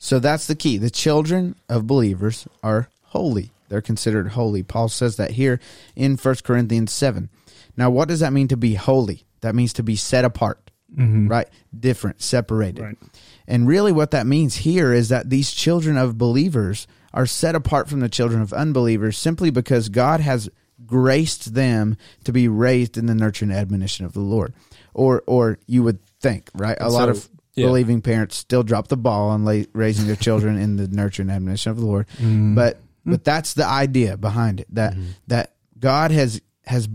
So 0.00 0.18
that's 0.18 0.48
the 0.48 0.56
key. 0.56 0.78
The 0.78 0.90
children 0.90 1.54
of 1.68 1.86
believers 1.86 2.48
are 2.60 2.88
holy. 3.02 3.52
They're 3.68 3.82
considered 3.82 4.28
holy. 4.28 4.62
Paul 4.62 4.88
says 4.88 5.16
that 5.16 5.32
here 5.32 5.60
in 5.94 6.16
1 6.16 6.34
Corinthians 6.44 6.92
7. 6.92 7.28
Now, 7.76 7.90
what 7.90 8.08
does 8.08 8.20
that 8.20 8.32
mean 8.32 8.48
to 8.48 8.56
be 8.56 8.74
holy? 8.74 9.26
That 9.40 9.54
means 9.54 9.72
to 9.74 9.82
be 9.82 9.96
set 9.96 10.24
apart, 10.24 10.70
mm-hmm. 10.92 11.28
right? 11.28 11.48
Different, 11.78 12.22
separated. 12.22 12.82
Right. 12.82 12.98
And 13.46 13.68
really, 13.68 13.92
what 13.92 14.10
that 14.10 14.26
means 14.26 14.56
here 14.56 14.92
is 14.92 15.08
that 15.10 15.30
these 15.30 15.52
children 15.52 15.96
of 15.96 16.18
believers 16.18 16.86
are 17.14 17.26
set 17.26 17.54
apart 17.54 17.88
from 17.88 18.00
the 18.00 18.08
children 18.08 18.42
of 18.42 18.52
unbelievers 18.52 19.16
simply 19.16 19.50
because 19.50 19.88
God 19.88 20.20
has 20.20 20.50
graced 20.84 21.54
them 21.54 21.96
to 22.24 22.32
be 22.32 22.48
raised 22.48 22.98
in 22.98 23.06
the 23.06 23.14
nurture 23.14 23.44
and 23.44 23.54
admonition 23.54 24.04
of 24.04 24.12
the 24.12 24.20
Lord. 24.20 24.54
Or, 24.94 25.22
or 25.26 25.58
you 25.66 25.82
would 25.82 26.04
think, 26.20 26.50
right? 26.54 26.76
A 26.80 26.88
lot 26.88 27.08
of 27.08 27.28
yeah. 27.54 27.66
believing 27.66 28.02
parents 28.02 28.36
still 28.36 28.62
drop 28.62 28.88
the 28.88 28.96
ball 28.96 29.30
on 29.30 29.44
la- 29.44 29.64
raising 29.72 30.06
their 30.06 30.16
children 30.16 30.58
in 30.58 30.76
the 30.76 30.88
nurture 30.88 31.22
and 31.22 31.30
admonition 31.30 31.70
of 31.70 31.78
the 31.78 31.86
Lord. 31.86 32.06
Mm-hmm. 32.18 32.54
But, 32.54 32.80
but 33.06 33.24
that's 33.24 33.54
the 33.54 33.64
idea 33.66 34.16
behind 34.16 34.60
it 34.60 34.66
that 34.70 34.94
that 35.28 35.54
God 35.78 36.10
has 36.10 36.40
has 36.66 36.88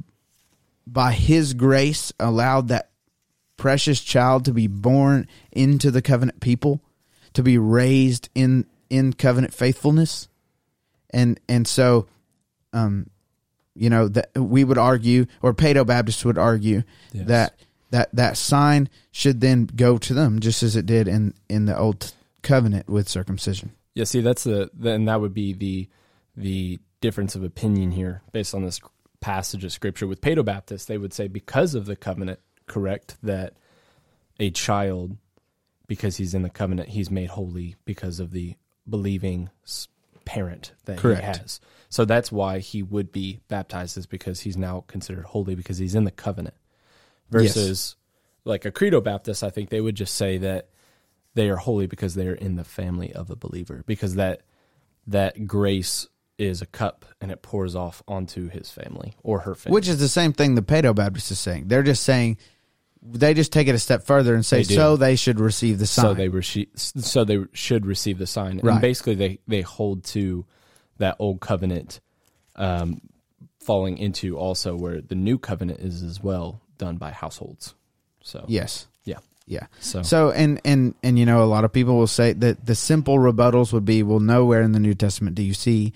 by 0.85 1.11
His 1.13 1.53
grace 1.53 2.11
allowed 2.19 2.67
that 2.67 2.89
precious 3.57 4.01
child 4.01 4.45
to 4.45 4.51
be 4.51 4.67
born 4.67 5.27
into 5.51 5.91
the 5.91 6.01
covenant 6.01 6.39
people, 6.41 6.81
to 7.33 7.43
be 7.43 7.57
raised 7.57 8.29
in 8.35 8.65
in 8.89 9.13
covenant 9.13 9.53
faithfulness, 9.53 10.27
and 11.11 11.39
and 11.47 11.67
so, 11.67 12.07
um, 12.73 13.09
you 13.73 13.89
know 13.89 14.07
that 14.09 14.31
we 14.35 14.63
would 14.63 14.77
argue, 14.77 15.25
or 15.41 15.53
Paedo 15.53 15.85
Baptists 15.85 16.25
would 16.25 16.37
argue 16.37 16.83
Yes. 17.13 17.27
that 17.27 17.55
that 17.91 18.09
that 18.15 18.37
sign 18.37 18.89
should 19.11 19.39
then 19.41 19.65
go 19.65 19.97
to 19.97 20.13
them, 20.13 20.39
just 20.39 20.61
as 20.63 20.75
it 20.75 20.85
did 20.85 21.07
in 21.07 21.33
in 21.47 21.65
the 21.65 21.77
old 21.77 22.11
covenant 22.41 22.89
with 22.89 23.07
circumcision. 23.07 23.71
Yeah, 23.93 24.05
see, 24.05 24.21
that's 24.21 24.43
the 24.43 24.69
then 24.73 25.05
that 25.05 25.21
would 25.21 25.33
be 25.33 25.53
the 25.53 25.87
the 26.35 26.79
difference 27.01 27.35
of 27.35 27.43
opinion 27.43 27.91
here 27.91 28.21
based 28.31 28.53
on 28.53 28.63
this 28.63 28.79
passage 29.19 29.63
of 29.63 29.71
scripture. 29.71 30.07
With 30.07 30.21
Paedo 30.21 30.43
Baptists, 30.43 30.85
they 30.85 30.97
would 30.97 31.13
say 31.13 31.27
because 31.27 31.75
of 31.75 31.85
the 31.85 31.95
covenant, 31.95 32.39
correct, 32.67 33.17
that 33.23 33.53
a 34.39 34.49
child, 34.49 35.17
because 35.87 36.17
he's 36.17 36.33
in 36.33 36.41
the 36.41 36.49
covenant, 36.49 36.89
he's 36.89 37.11
made 37.11 37.29
holy 37.29 37.75
because 37.85 38.19
of 38.19 38.31
the 38.31 38.55
believing 38.89 39.49
parent 40.25 40.73
that 40.85 40.97
Correct. 40.97 41.21
he 41.21 41.27
has. 41.27 41.59
So 41.89 42.05
that's 42.05 42.31
why 42.31 42.59
he 42.59 42.81
would 42.81 43.11
be 43.11 43.41
baptized, 43.47 43.97
is 43.97 44.05
because 44.05 44.41
he's 44.41 44.57
now 44.57 44.85
considered 44.87 45.25
holy 45.25 45.55
because 45.55 45.77
he's 45.77 45.95
in 45.95 46.05
the 46.05 46.11
covenant. 46.11 46.55
Yes. 47.31 47.53
Versus 47.53 47.95
like 48.43 48.65
a 48.65 48.71
credo 48.71 49.01
Baptist, 49.01 49.43
I 49.43 49.49
think 49.49 49.69
they 49.69 49.81
would 49.81 49.95
just 49.95 50.15
say 50.15 50.37
that 50.39 50.69
they 51.33 51.49
are 51.49 51.57
holy 51.57 51.87
because 51.87 52.15
they 52.15 52.27
are 52.27 52.33
in 52.33 52.55
the 52.55 52.63
family 52.63 53.13
of 53.13 53.29
a 53.29 53.35
believer 53.35 53.83
because 53.85 54.15
that 54.15 54.41
that 55.07 55.47
grace 55.47 56.07
is 56.41 56.61
a 56.61 56.65
cup 56.65 57.05
and 57.21 57.31
it 57.31 57.41
pours 57.41 57.75
off 57.75 58.01
onto 58.07 58.49
his 58.49 58.69
family 58.71 59.13
or 59.23 59.39
her 59.41 59.55
family. 59.55 59.73
Which 59.75 59.87
is 59.87 59.99
the 59.99 60.09
same 60.09 60.33
thing 60.33 60.55
the 60.55 60.61
Paedo 60.61 60.93
Baptist 60.95 61.31
is 61.31 61.39
saying. 61.39 61.67
They're 61.67 61.83
just 61.83 62.03
saying 62.03 62.37
they 63.03 63.33
just 63.33 63.51
take 63.51 63.67
it 63.67 63.75
a 63.75 63.79
step 63.79 64.03
further 64.03 64.35
and 64.35 64.45
say 64.45 64.57
They 64.57 64.63
do. 64.69 64.75
so 64.75 64.95
they 64.95 65.15
should 65.15 65.39
receive 65.39 65.79
the 65.79 65.87
sign. 65.87 66.03
so 66.05 66.13
they 66.13 66.29
rece- 66.29 66.69
so 67.03 67.23
they 67.23 67.39
should 67.53 67.85
receive 67.85 68.17
the 68.17 68.27
sign. 68.27 68.59
Right. 68.61 68.73
And 68.73 68.81
basically 68.81 69.15
they 69.15 69.39
they 69.47 69.61
hold 69.61 70.03
to 70.05 70.45
that 70.97 71.15
old 71.19 71.41
covenant 71.41 71.99
um 72.55 73.01
falling 73.59 73.97
into 73.97 74.37
also 74.37 74.75
where 74.75 75.01
the 75.01 75.15
new 75.15 75.37
covenant 75.37 75.79
is 75.79 76.01
as 76.03 76.21
well 76.21 76.61
done 76.77 76.97
by 76.97 77.11
households. 77.11 77.75
So 78.21 78.45
yes. 78.47 78.87
yeah. 79.03 79.17
Yeah. 79.47 79.65
So, 79.79 80.03
So 80.03 80.31
and 80.31 80.61
and 80.63 80.93
and 81.03 81.17
you 81.17 81.25
know 81.25 81.43
a 81.43 81.45
lot 81.45 81.65
of 81.65 81.73
people 81.73 81.97
will 81.97 82.07
say 82.07 82.33
that 82.33 82.65
the 82.65 82.75
simple 82.75 83.17
rebuttals 83.17 83.73
would 83.73 83.85
be 83.85 84.03
well 84.03 84.19
nowhere 84.19 84.61
in 84.61 84.71
the 84.73 84.79
New 84.79 84.93
Testament 84.93 85.35
do 85.35 85.43
you 85.43 85.53
see 85.55 85.93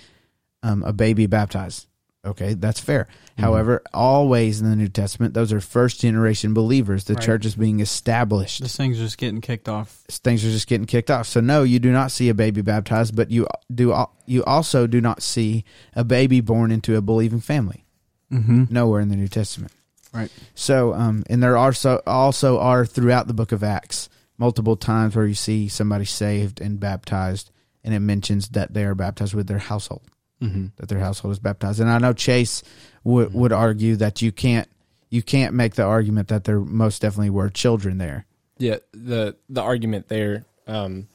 um, 0.65 0.83
a 0.83 0.91
baby 0.93 1.25
baptized. 1.27 1.87
Okay, 2.25 2.55
that's 2.55 2.79
fair. 2.79 3.07
However, 3.37 3.83
always 3.93 4.59
in 4.59 4.67
the 4.67 4.75
New 4.75 4.87
Testament, 4.87 5.35
those 5.35 5.53
are 5.53 5.59
first 5.61 6.01
generation 6.01 6.55
believers. 6.55 7.03
The 7.03 7.13
Right. 7.13 7.23
church 7.23 7.45
is 7.45 7.55
being 7.55 7.81
established. 7.81 8.63
This 8.63 8.75
thing's 8.75 8.97
just 8.97 9.19
getting 9.19 9.41
kicked 9.41 9.69
off. 9.69 10.01
Things 10.09 10.43
are 10.43 10.49
just 10.49 10.65
getting 10.65 10.87
kicked 10.87 11.11
off. 11.11 11.27
So 11.27 11.39
no, 11.39 11.61
you 11.61 11.77
do 11.77 11.91
not 11.91 12.11
see 12.11 12.29
a 12.29 12.33
baby 12.33 12.61
baptized, 12.63 13.15
but 13.15 13.29
you 13.29 13.45
do. 13.73 13.93
You 14.25 14.43
also 14.45 14.87
do 14.87 15.01
not 15.01 15.21
see 15.21 15.65
a 15.95 16.03
baby 16.03 16.41
born 16.41 16.71
into 16.71 16.95
a 16.95 17.01
believing 17.01 17.41
family. 17.41 17.85
Mm-hmm. 18.33 18.65
Nowhere 18.71 19.01
in 19.01 19.09
the 19.09 19.15
New 19.15 19.27
Testament. 19.27 19.71
Right. 20.11 20.31
So, 20.55 20.93
um, 20.95 21.23
and 21.29 21.43
there 21.43 21.57
are 21.57 21.73
so 21.73 22.01
also 22.07 22.57
are 22.57 22.87
throughout 22.87 23.27
the 23.27 23.33
book 23.35 23.51
of 23.51 23.63
Acts 23.63 24.09
multiple 24.39 24.75
times 24.77 25.15
where 25.15 25.27
you 25.27 25.35
see 25.35 25.67
somebody 25.67 26.05
saved 26.05 26.59
and 26.59 26.79
baptized, 26.79 27.51
and 27.83 27.93
it 27.93 27.99
mentions 27.99 28.49
that 28.49 28.73
they 28.73 28.83
are 28.83 28.95
baptized 28.95 29.35
with 29.35 29.45
their 29.47 29.59
household, 29.59 30.01
mhm. 30.41 30.71
that 30.77 30.89
their 30.89 30.99
household 30.99 31.33
is 31.33 31.39
baptized. 31.39 31.79
And 31.79 31.89
I 31.89 31.97
know 31.97 32.13
Chase 32.13 32.63
would 33.03 33.33
would 33.33 33.51
argue 33.51 33.95
that 33.97 34.21
you 34.21 34.31
can't 34.31 34.67
you 35.09 35.21
can't 35.23 35.53
make 35.53 35.75
the 35.75 35.83
argument 35.83 36.27
that 36.29 36.43
there 36.43 36.59
most 36.59 37.01
definitely 37.01 37.29
were 37.29 37.49
children 37.49 37.97
there. 37.97 38.25
Yeah, 38.57 38.77
the 38.91 39.35
the 39.49 39.61
argument 39.61 40.07
there, 40.07 40.45
um, 40.67 41.07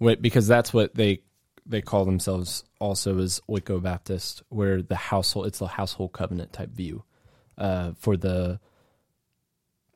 because 0.00 0.46
that's 0.46 0.72
what 0.72 0.94
they 0.94 1.22
they 1.66 1.80
call 1.80 2.04
themselves 2.04 2.64
also 2.78 3.18
as 3.18 3.40
Oiko 3.48 3.82
Baptist, 3.82 4.42
where 4.48 4.82
the 4.82 4.96
household 4.96 5.46
it's 5.46 5.58
the 5.58 5.66
household 5.66 6.12
covenant 6.12 6.52
type 6.52 6.70
view 6.70 7.04
uh, 7.58 7.92
for 7.98 8.16
the 8.16 8.60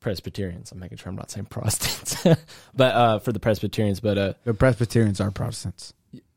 Presbyterians. 0.01 0.71
I'm 0.71 0.79
making 0.79 0.99
sure 0.99 1.09
I'm 1.09 1.17
not 1.17 1.31
saying 1.31 1.47
Protestants, 1.47 2.25
but 2.75 2.95
uh, 2.95 3.19
for 3.19 3.33
the 3.33 3.41
Presbyterians, 3.41 4.01
but 4.01 4.19
uh, 4.19 4.33
The 4.45 4.55
Presbyterians 4.55 5.21
are 5.21 5.31
Protestants. 5.31 5.95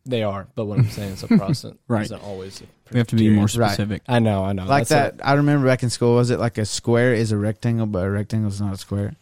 They 0.10 0.24
are. 0.24 0.48
But 0.56 0.66
what 0.66 0.80
I'm 0.80 0.90
saying 0.90 1.14
is 1.14 1.24
a 1.24 1.28
Protestant 1.28 1.80
Right. 1.88 2.04
isn't 2.04 2.24
always. 2.24 2.62
A 2.62 2.66
We 2.94 2.98
have 2.98 3.08
to 3.08 3.16
be 3.16 3.30
more 3.30 3.44
Presbyterian. 3.46 3.68
Right. 3.70 3.74
specific. 3.74 4.02
I 4.08 4.20
know, 4.20 4.44
I 4.44 4.54
know. 4.54 4.66
like 4.66 4.88
That's 4.88 5.18
that, 5.18 5.28
I 5.28 5.34
remember 5.34 5.68
back 5.68 5.84
in 5.84 5.90
school. 5.90 6.16
Was 6.16 6.30
it 6.32 6.40
like 6.40 6.58
a 6.58 6.66
square 6.66 7.14
is 7.14 7.32
a 7.32 7.38
rectangle, 7.38 7.86
but 7.86 8.06
a 8.06 8.10
rectangle 8.10 8.50
is 8.50 8.60
not 8.60 8.74
a 8.74 8.78
square, 8.78 9.16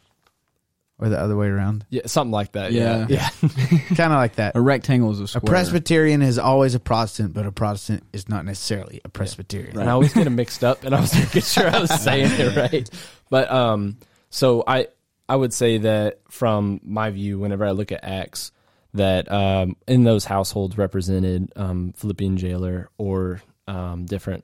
or 1.00 1.10
the 1.10 1.19
other 1.19 1.36
way 1.36 1.47
around? 1.47 1.86
yeah, 1.89 2.02
something 2.06 2.32
like 2.32 2.54
that. 2.54 2.71
Yeah, 2.71 3.06
Yeah. 3.10 3.30
yeah. 3.41 3.50
kind 3.95 4.13
of 4.13 4.17
like 4.17 4.36
that. 4.36 4.56
A 4.56 4.62
rectangle 4.62 5.12
is 5.12 5.19
a 5.19 5.28
square. 5.28 5.39
A 5.39 5.41
square. 5.41 5.52
Presbyterian 5.54 6.21
is 6.21 6.39
always 6.39 6.73
a 6.76 6.80
Protestant, 6.80 7.34
but 7.34 7.45
a 7.45 7.52
Protestant 7.52 8.04
is 8.13 8.28
not 8.30 8.45
necessarily 8.45 9.02
a 9.06 9.10
Presbyterian. 9.10 9.78
And 9.78 9.89
I 9.89 9.93
always 9.93 10.13
get 10.13 10.23
them 10.23 10.36
mixed 10.36 10.63
up, 10.63 10.84
and 10.84 10.95
I 10.95 11.02
was 11.02 11.13
making 11.13 11.41
sure 11.43 11.67
I 11.69 11.80
was 11.80 11.91
saying 12.02 12.32
it 12.39 12.56
right. 12.56 12.89
But 13.30 13.52
um, 13.52 13.97
so 14.30 14.63
I 14.65 14.88
I 15.30 15.36
would 15.36 15.54
say 15.54 15.80
that 15.80 16.19
from 16.30 16.80
my 16.84 17.10
view, 17.10 17.38
whenever 17.38 17.65
I 17.65 17.71
look 17.71 17.91
at 17.91 18.02
Acts, 18.04 18.52
that 18.97 19.31
um, 19.31 19.75
in 19.88 20.03
those 20.03 20.25
households 20.25 20.77
represented 20.77 21.51
um, 21.55 21.93
Philippian 21.93 22.38
jailer 22.38 22.89
or 22.97 23.41
um, 23.67 24.05
different 24.05 24.43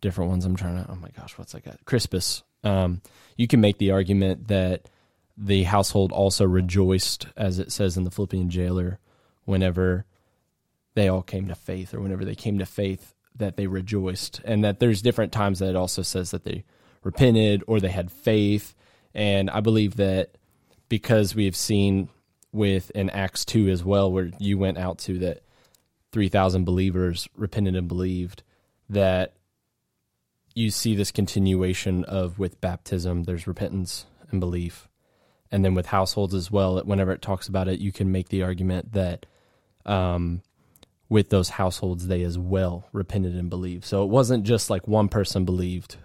different 0.00 0.30
ones. 0.30 0.44
I'm 0.44 0.56
trying 0.56 0.82
to. 0.84 0.90
Oh 0.90 0.96
my 0.96 1.08
gosh, 1.10 1.36
what's 1.38 1.52
that 1.52 1.64
guy? 1.64 1.76
Crispus. 1.84 2.42
Um, 2.62 3.02
you 3.36 3.46
can 3.46 3.60
make 3.60 3.78
the 3.78 3.90
argument 3.90 4.48
that 4.48 4.88
the 5.36 5.64
household 5.64 6.12
also 6.12 6.46
rejoiced, 6.46 7.26
as 7.36 7.58
it 7.58 7.72
says 7.72 7.96
in 7.96 8.04
the 8.04 8.10
Philippian 8.10 8.50
jailer, 8.50 8.98
whenever 9.44 10.04
they 10.94 11.08
all 11.08 11.22
came 11.22 11.48
to 11.48 11.54
faith, 11.54 11.92
or 11.92 12.00
whenever 12.00 12.24
they 12.24 12.36
came 12.36 12.58
to 12.58 12.66
faith, 12.66 13.14
that 13.36 13.56
they 13.56 13.66
rejoiced, 13.66 14.40
and 14.44 14.62
that 14.62 14.78
there's 14.78 15.02
different 15.02 15.32
times 15.32 15.58
that 15.58 15.70
it 15.70 15.76
also 15.76 16.02
says 16.02 16.30
that 16.30 16.44
they 16.44 16.64
repented 17.02 17.64
or 17.66 17.80
they 17.80 17.88
had 17.88 18.12
faith, 18.12 18.74
and 19.14 19.50
I 19.50 19.60
believe 19.60 19.96
that 19.96 20.36
because 20.88 21.34
we've 21.34 21.56
seen 21.56 22.08
with 22.54 22.90
in 22.90 23.10
Acts 23.10 23.44
two 23.44 23.68
as 23.68 23.84
well, 23.84 24.10
where 24.10 24.30
you 24.38 24.56
went 24.56 24.78
out 24.78 24.98
to 25.00 25.18
that 25.18 25.42
three 26.12 26.28
thousand 26.28 26.64
believers 26.64 27.28
repented 27.36 27.76
and 27.76 27.88
believed, 27.88 28.42
that 28.88 29.34
you 30.54 30.70
see 30.70 30.94
this 30.94 31.10
continuation 31.10 32.04
of 32.04 32.38
with 32.38 32.60
baptism, 32.60 33.24
there's 33.24 33.46
repentance 33.46 34.06
and 34.30 34.40
belief. 34.40 34.88
And 35.50 35.64
then 35.64 35.74
with 35.74 35.86
households 35.86 36.34
as 36.34 36.50
well, 36.50 36.80
whenever 36.80 37.12
it 37.12 37.22
talks 37.22 37.48
about 37.48 37.68
it, 37.68 37.80
you 37.80 37.92
can 37.92 38.10
make 38.10 38.28
the 38.28 38.42
argument 38.42 38.92
that 38.92 39.26
um, 39.84 40.42
with 41.08 41.30
those 41.30 41.48
households, 41.48 42.06
they 42.06 42.22
as 42.22 42.38
well 42.38 42.88
repented 42.92 43.34
and 43.34 43.50
believed. 43.50 43.84
So 43.84 44.02
it 44.04 44.10
wasn't 44.10 44.44
just 44.44 44.70
like 44.70 44.88
one 44.88 45.08
person 45.08 45.44
believed, 45.44 45.96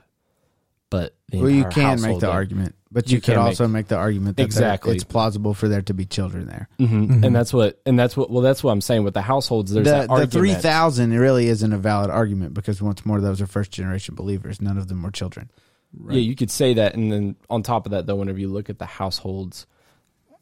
but 0.90 1.16
Well, 1.32 1.50
you 1.50 1.66
can 1.66 2.02
make 2.02 2.20
the 2.20 2.28
did. 2.28 2.30
argument, 2.30 2.76
but 2.92 3.10
You 3.10 3.16
you, 3.16 3.22
could 3.22 3.38
also 3.38 3.68
make, 3.68 3.88
the 3.88 3.96
argument 3.98 4.38
that 4.38 4.44
Exactly. 4.44 4.96
it's 4.96 5.04
plausible 5.04 5.54
for 5.54 5.68
there 5.68 5.82
to 5.84 5.94
be 5.94 6.06
children 6.06 6.48
there. 6.48 6.68
Mhm. 6.80 7.08
Mhm. 7.08 7.26
And 7.26 7.36
that's 7.36 7.54
what, 7.54 7.80
and 7.86 8.00
that's 8.00 8.18
what, 8.18 8.32
well, 8.32 8.42
that's 8.42 8.64
what 8.64 8.72
I'm 8.72 8.82
saying 8.82 9.04
with 9.04 9.14
the 9.14 9.22
households. 9.22 9.72
There's 9.72 9.86
the 9.86 10.08
that 10.08 10.10
the 10.10 10.28
three 10.28 10.54
thousand 10.56 11.12
really 11.18 11.48
isn't 11.48 11.72
a 11.72 11.78
valid 11.78 12.10
argument 12.10 12.54
because 12.56 12.82
once 12.82 13.06
more 13.06 13.22
those 13.22 13.42
are 13.42 13.48
first 13.48 13.72
generation 13.72 14.16
believers. 14.16 14.60
None 14.62 14.78
of 14.78 14.88
them 14.88 15.04
were 15.04 15.12
children. 15.12 15.52
Right. 15.96 16.16
Yeah, 16.16 16.22
you 16.22 16.36
could 16.36 16.52
say 16.52 16.74
that, 16.76 16.94
and 16.96 17.12
then 17.12 17.36
on 17.50 17.64
top 17.64 17.86
of 17.86 17.92
that, 17.92 18.06
though, 18.06 18.16
whenever 18.16 18.40
you 18.40 18.48
look 18.48 18.70
at 18.70 18.78
the 18.80 18.86
households, 18.86 19.66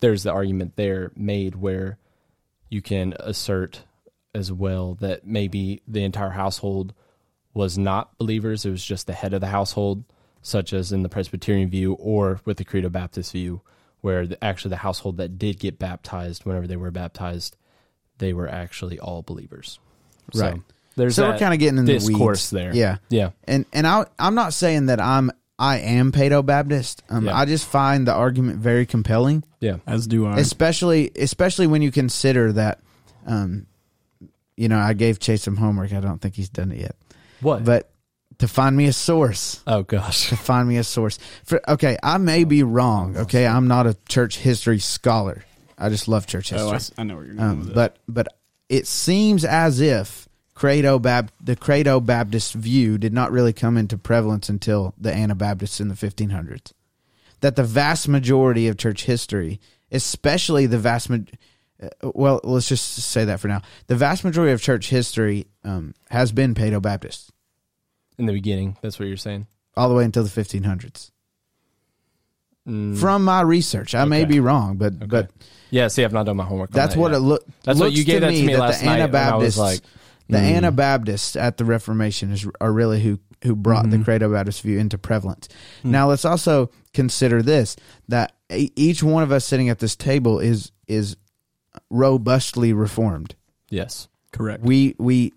there's 0.01 0.23
the 0.23 0.31
argument 0.31 0.75
there 0.75 1.11
made 1.15 1.55
where 1.55 1.97
you 2.69 2.81
can 2.81 3.13
assert 3.19 3.83
as 4.35 4.51
well 4.51 4.95
that 4.95 5.25
maybe 5.25 5.81
the 5.87 6.03
entire 6.03 6.31
household 6.31 6.93
was 7.53 7.77
not 7.77 8.17
believers; 8.17 8.65
it 8.65 8.71
was 8.71 8.83
just 8.83 9.07
the 9.07 9.13
head 9.13 9.33
of 9.33 9.41
the 9.41 9.47
household, 9.47 10.03
such 10.47 10.73
as 10.73 10.91
in 10.91 11.03
the 11.03 11.09
Presbyterian 11.09 11.69
view 11.69 11.93
or 11.93 12.39
with 12.45 12.57
the 12.57 12.63
Credo 12.63 12.89
Baptist 12.89 13.31
view, 13.33 13.61
where 14.01 14.25
the, 14.27 14.41
actually 14.43 14.69
the 14.69 14.77
household 14.77 15.17
that 15.17 15.37
did 15.37 15.59
get 15.59 15.77
baptized, 15.77 16.45
whenever 16.45 16.67
they 16.67 16.77
were 16.77 16.91
baptized, 16.91 17.57
they 18.17 18.33
were 18.33 18.47
actually 18.47 18.99
all 18.99 19.21
believers. 19.21 19.79
Right. 20.33 20.55
So 20.55 20.63
there's 20.95 21.15
so 21.15 21.23
that 21.23 21.33
we're 21.33 21.39
kind 21.39 21.53
of 21.53 21.59
getting 21.59 21.77
in 21.79 21.85
the 21.85 21.93
discourse 21.93 22.51
weeds 22.51 22.63
there. 22.63 22.73
Yeah, 22.75 22.97
Yeah. 23.09 23.31
and 23.43 23.65
and 23.73 23.85
I 23.85 24.05
I'm 24.17 24.35
not 24.35 24.53
saying 24.53 24.87
that 24.87 24.99
I'm 24.99 25.31
I 25.59 25.79
am 25.79 26.11
Paedo 26.11 26.45
Baptist. 26.45 27.03
Um, 27.09 27.25
Yeah. 27.25 27.35
I 27.37 27.45
just 27.45 27.67
find 27.67 28.07
the 28.07 28.13
argument 28.13 28.59
very 28.59 28.85
compelling. 28.85 29.43
Yeah. 29.59 29.77
As 29.85 30.07
do 30.07 30.25
I. 30.27 30.37
especially 30.39 31.11
especially 31.15 31.67
when 31.67 31.81
you 31.81 31.91
consider 31.91 32.53
that 32.53 32.79
um 33.25 33.65
you 34.55 34.69
know 34.69 34.77
i 34.79 34.93
gave 34.93 35.19
chase 35.19 35.43
some 35.43 35.57
homework 35.57 35.91
i 35.93 35.99
don't 35.99 36.19
think 36.19 36.33
he's 36.35 36.49
done 36.49 36.71
it 36.71 36.79
yet 36.79 36.95
What? 37.41 37.65
but 37.65 37.89
to 38.39 38.47
find 38.47 38.75
me 38.77 38.85
a 38.85 38.93
source. 38.93 39.61
Oh 39.67 39.83
gosh. 39.83 40.29
to 40.29 40.35
find 40.37 40.67
me 40.67 40.77
a 40.77 40.83
source. 40.83 41.17
For 41.43 41.61
okay 41.69 41.97
i 42.03 42.17
may 42.17 42.43
be 42.43 42.63
wrong 42.63 43.17
okay? 43.17 43.45
I'm 43.47 43.67
not 43.67 43.87
a 43.87 43.95
church 44.07 44.37
history 44.37 44.79
scholar. 44.79 45.43
I 45.77 45.89
just 45.89 46.07
love 46.07 46.25
church 46.27 46.49
history 46.49 46.67
oh, 46.67 46.71
I, 46.71 46.75
s- 46.75 46.91
I 46.97 47.03
know 47.03 47.15
where 47.15 47.25
you're 47.25 47.35
going 47.35 47.49
um, 47.49 47.59
with 47.59 47.69
it. 47.69 47.75
but 47.75 47.97
but 48.07 48.27
it 48.69 48.87
seems 48.87 49.45
as 49.45 49.79
if 49.79 50.27
credo 50.55 50.97
Bab- 50.99 51.31
the 51.39 51.55
credo 51.55 51.99
baptist 51.99 52.53
view 52.53 52.97
did 52.97 53.13
not 53.13 53.31
really 53.31 53.53
come 53.53 53.77
into 53.77 53.97
prevalence 53.97 54.49
until 54.49 54.93
the 54.97 55.13
anabaptists 55.13 55.79
in 55.79 55.87
the 55.87 55.93
1500s 55.95 56.73
that 57.41 57.55
the 57.55 57.63
vast 57.63 58.07
majority 58.07 58.67
of 58.67 58.75
church 58.77 59.03
history 59.05 59.59
especially 59.91 60.65
the 60.65 60.79
vast 60.79 61.09
ma- 61.09 61.17
uh, 61.81 61.89
well, 62.15 62.41
let's 62.43 62.67
just 62.67 62.95
say 62.95 63.25
that 63.25 63.39
for 63.39 63.47
now. 63.47 63.61
The 63.85 63.95
vast 63.95 64.23
majority 64.23 64.51
of 64.51 64.59
church 64.61 64.89
history 64.89 65.45
um, 65.63 65.93
has 66.09 66.31
been 66.31 66.55
Paedo 66.55 66.81
Baptist 66.81 67.31
In 68.17 68.25
the 68.25 68.33
beginning, 68.33 68.77
that's 68.81 68.99
what 68.99 69.07
you're 69.07 69.17
saying. 69.17 69.47
all 69.75 69.89
the 69.89 69.95
way 69.95 70.03
until 70.03 70.23
the 70.23 70.29
1500s. 70.29 71.11
Mm, 72.67 72.97
From 72.97 73.23
my 73.23 73.41
research, 73.41 73.95
I 73.95 74.03
may 74.05 74.25
be 74.25 74.39
wrong, 74.39 74.75
but 74.77 74.93
Okay. 74.95 75.05
but 75.05 75.31
yeah, 75.69 75.87
see, 75.87 76.03
I've 76.03 76.11
not 76.11 76.25
done 76.25 76.35
my 76.35 76.43
homework. 76.43 76.71
on 76.71 76.73
that's 76.73 76.95
that 76.95 76.99
what 76.99 77.11
yet. 77.11 77.17
it 77.17 77.21
looked. 77.21 77.49
That's 77.63 77.79
what 77.79 77.93
you 77.93 78.03
gave 78.03 78.21
that 78.21 78.31
to 78.31 78.45
me 78.45 78.53
that 78.53 78.59
last 78.59 78.79
the 78.81 78.85
night, 78.87 78.99
and 78.99 79.15
I 79.15 79.35
was 79.37 79.57
Anabaptists, 79.57 79.59
like, 79.59 79.81
the 80.29 80.37
mm. 80.37 80.55
Anabaptists 80.57 81.35
at 81.37 81.57
the 81.57 81.63
Reformation 81.65 82.31
is 82.31 82.45
are 82.59 82.73
really 82.73 83.01
who 83.01 83.19
who 83.43 83.55
brought 83.55 83.89
the 83.89 83.97
Mhm. 83.97 84.03
Credo 84.03 84.33
Baptist 84.33 84.61
view 84.63 84.79
into 84.79 84.97
prevalence. 84.97 85.47
Hmm. 85.83 85.91
Now 85.91 86.09
let's 86.09 86.25
also 86.25 86.71
consider 86.93 87.41
this: 87.43 87.75
that 88.09 88.33
e- 88.51 88.71
each 88.75 89.01
one 89.03 89.21
of 89.23 89.31
us 89.31 89.45
sitting 89.45 89.69
at 89.69 89.77
this 89.79 89.95
table 89.95 90.39
is 90.39 90.71
is 90.87 91.15
robustly 91.91 92.73
reformed. 92.73 93.35
Yes. 93.69 94.07
Correct. 94.33 94.63
We 94.63 94.95
we 94.97 95.33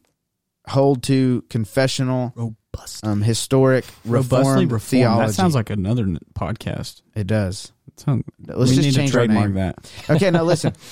hold 0.68 1.02
to 1.04 1.44
confessional, 1.50 2.56
Robust. 2.74 3.04
um, 3.06 3.22
historic, 3.22 3.84
Robustly 4.04 4.66
reformed, 4.66 4.72
reformed. 4.72 4.82
theology. 4.82 5.26
That 5.28 5.32
sounds 5.34 5.54
like 5.54 5.70
another 5.70 6.02
n- 6.04 6.18
podcast. 6.34 7.02
it 7.14 7.26
does. 7.26 7.72
That 7.86 8.00
sounds- 8.00 8.24
Let's 8.46 8.70
we 8.70 8.76
just 8.76 8.86
need 8.88 8.94
change 8.94 9.12
to 9.12 9.18
our 9.18 9.26
trademark 9.26 9.50
name. 9.52 9.54
that. 9.56 9.92
Okay, 10.10 10.30
now 10.30 10.42
listen. 10.44 10.72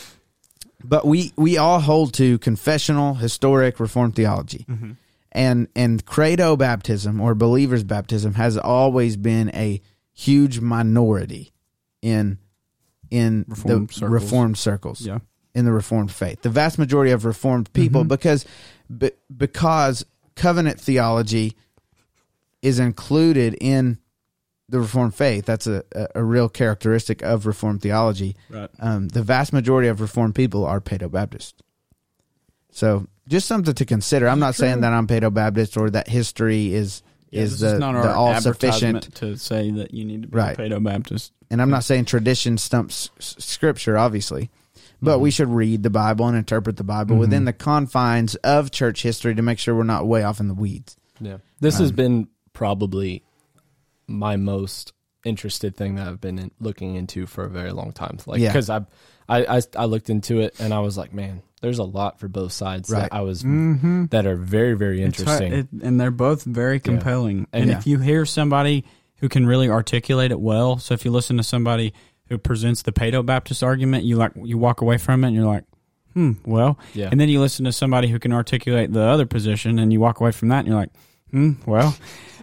But 0.85 1.05
we 1.07 1.33
we 1.37 1.59
all 1.59 1.81
hold 1.81 2.15
to 2.15 2.39
confessional, 2.39 3.15
historic, 3.15 3.81
reformed 3.81 4.15
theology. 4.15 4.65
and 5.33 5.67
and 5.75 6.05
credo 6.07 6.57
baptism 6.57 7.21
or 7.21 7.35
believers 7.35 7.83
baptism 7.83 8.35
has 8.35 8.57
always 8.57 9.17
been 9.17 9.51
a 9.55 9.81
huge 10.13 10.61
minority 10.61 11.53
in 12.01 12.39
in 13.11 13.45
Reformed 13.49 13.89
the 13.89 13.93
circles. 13.95 14.11
reformed 14.23 14.57
circles 14.59 15.01
Yeah. 15.01 15.19
in 15.53 15.65
the 15.65 15.73
reformed 15.73 16.13
faith 16.13 16.43
the 16.43 16.51
vast 16.51 16.79
majority 16.79 17.11
of 17.11 17.25
reformed 17.25 17.73
people 17.73 18.05
Mhm. 18.05 18.09
because 18.09 18.45
be, 18.97 19.11
because 19.37 20.05
covenant 20.37 20.81
theology 20.81 21.57
is 22.63 22.79
included 22.79 23.57
in 23.61 23.99
the 24.69 24.81
reformed 24.81 25.15
faith 25.15 25.47
that's 25.47 25.67
a, 25.67 25.83
a, 25.95 26.09
a 26.17 26.23
real 26.25 26.49
characteristic 26.49 27.23
of 27.23 27.47
reformed 27.47 27.81
theology 27.81 28.37
Right. 28.51 28.69
um, 28.81 29.09
the 29.09 29.23
vast 29.23 29.53
majority 29.53 29.89
of 29.89 30.01
reformed 30.01 30.35
people 30.35 30.65
are 30.67 30.81
Paedo 30.81 31.11
Baptist. 31.11 31.63
So 32.71 33.07
just 33.29 33.47
something 33.47 33.75
to 33.75 33.85
consider. 33.85 34.29
I'm 34.29 34.39
not 34.41 34.55
saying 34.55 34.81
that 34.83 34.93
I'm 34.93 35.07
Paedo 35.07 35.33
Baptist 35.33 35.77
or 35.77 35.91
that 35.91 36.09
history 36.09 36.73
is 36.75 37.03
Yeah, 37.31 37.43
is 37.43 37.61
the, 37.61 37.79
not 37.79 37.93
the 38.03 38.13
all 38.15 38.35
sufficient 38.41 39.15
to 39.17 39.37
say 39.37 39.71
that 39.73 39.93
you 39.95 40.05
need 40.05 40.23
to 40.23 40.29
be 40.29 40.37
Right. 40.37 40.59
a 40.59 40.63
Paedo 40.63 40.83
Baptist. 40.83 41.33
and 41.51 41.63
I'm 41.63 41.71
not 41.71 41.85
saying 41.85 42.05
tradition 42.07 42.59
stumps 42.59 43.11
scripture, 43.19 43.97
obviously, 43.97 44.51
but 45.01 45.15
Mm-hmm. 45.15 45.23
we 45.23 45.31
should 45.31 45.49
read 45.49 45.83
the 45.83 45.91
Bible 45.91 46.27
and 46.29 46.37
interpret 46.37 46.77
the 46.77 46.85
Bible 46.85 47.17
Mhm. 47.17 47.21
within 47.21 47.45
the 47.47 47.53
confines 47.53 48.35
of 48.37 48.71
church 48.71 49.03
history 49.03 49.35
to 49.35 49.43
make 49.43 49.59
sure 49.59 49.75
we're 49.75 49.85
not 49.85 50.07
way 50.07 50.23
off 50.25 50.41
in 50.41 50.49
the 50.49 50.55
weeds. 50.55 50.97
Yeah. 51.21 51.39
This 51.61 51.79
has 51.79 51.91
Um, 51.91 51.97
been 51.97 52.29
probably 52.59 53.23
my 54.09 54.35
most 54.37 54.93
interested 55.25 55.77
thing 55.77 55.95
that 55.95 56.09
I've 56.09 56.21
been 56.21 56.39
in, 56.41 56.51
looking 56.59 56.97
into 56.97 57.25
for 57.27 57.45
a 57.45 57.49
very 57.49 57.71
long 57.71 57.93
time. 57.93 58.19
Like, 58.27 58.41
Yeah. 58.41 58.49
because 58.49 58.69
I, 58.69 58.81
I, 59.29 59.63
I 59.77 59.85
looked 59.85 60.11
into 60.11 60.41
it 60.41 60.59
and 60.59 60.75
I 60.75 60.81
was 60.81 60.99
like, 60.99 61.13
man, 61.15 61.43
there's 61.61 61.79
a 61.79 61.85
lot 61.85 62.19
for 62.19 62.27
both 62.27 62.51
sides 62.53 62.91
Right. 62.91 63.03
that 63.03 63.15
I 63.15 63.21
was 63.21 63.45
Mm-hmm. 63.45 64.07
that 64.07 64.27
are 64.27 64.35
very, 64.37 64.75
very 64.75 65.03
interesting. 65.03 65.53
It, 65.53 65.69
and 65.83 66.01
they're 66.01 66.11
both 66.11 66.43
very 66.43 66.81
compelling. 66.81 67.47
And 67.53 67.71
And- 67.71 67.79
if 67.79 67.87
you 67.87 67.99
hear 68.01 68.27
somebody 68.27 68.85
who 69.19 69.29
can 69.29 69.47
really 69.47 69.69
articulate 69.69 70.33
it 70.33 70.41
well, 70.41 70.79
so 70.79 70.95
if 70.95 71.05
you 71.05 71.13
listen 71.13 71.37
to 71.37 71.43
somebody 71.45 71.93
who 72.29 72.39
presents 72.39 72.83
the 72.83 72.93
Paedo 72.93 73.25
Baptist 73.25 73.63
argument, 73.63 74.05
you 74.05 74.17
like 74.17 74.33
you 74.35 74.59
walk 74.59 74.81
away 74.81 74.99
from 74.99 75.23
it 75.23 75.29
and 75.29 75.37
you're 75.37 75.47
like, 75.47 75.65
hmm, 76.15 76.33
well. 76.45 76.77
yeah. 76.93 77.09
And 77.13 77.21
then 77.21 77.29
you 77.29 77.41
listen 77.41 77.65
to 77.67 77.73
somebody 77.73 78.09
who 78.09 78.19
can 78.19 78.33
articulate 78.33 78.93
the 78.93 79.03
other 79.03 79.27
position 79.27 79.79
and 79.79 79.93
you 79.93 80.01
walk 80.01 80.19
away 80.21 80.33
from 80.33 80.49
that 80.49 80.59
and 80.61 80.69
you're 80.69 80.77
like, 80.77 80.91
hmm, 81.31 81.53
well. 81.67 81.97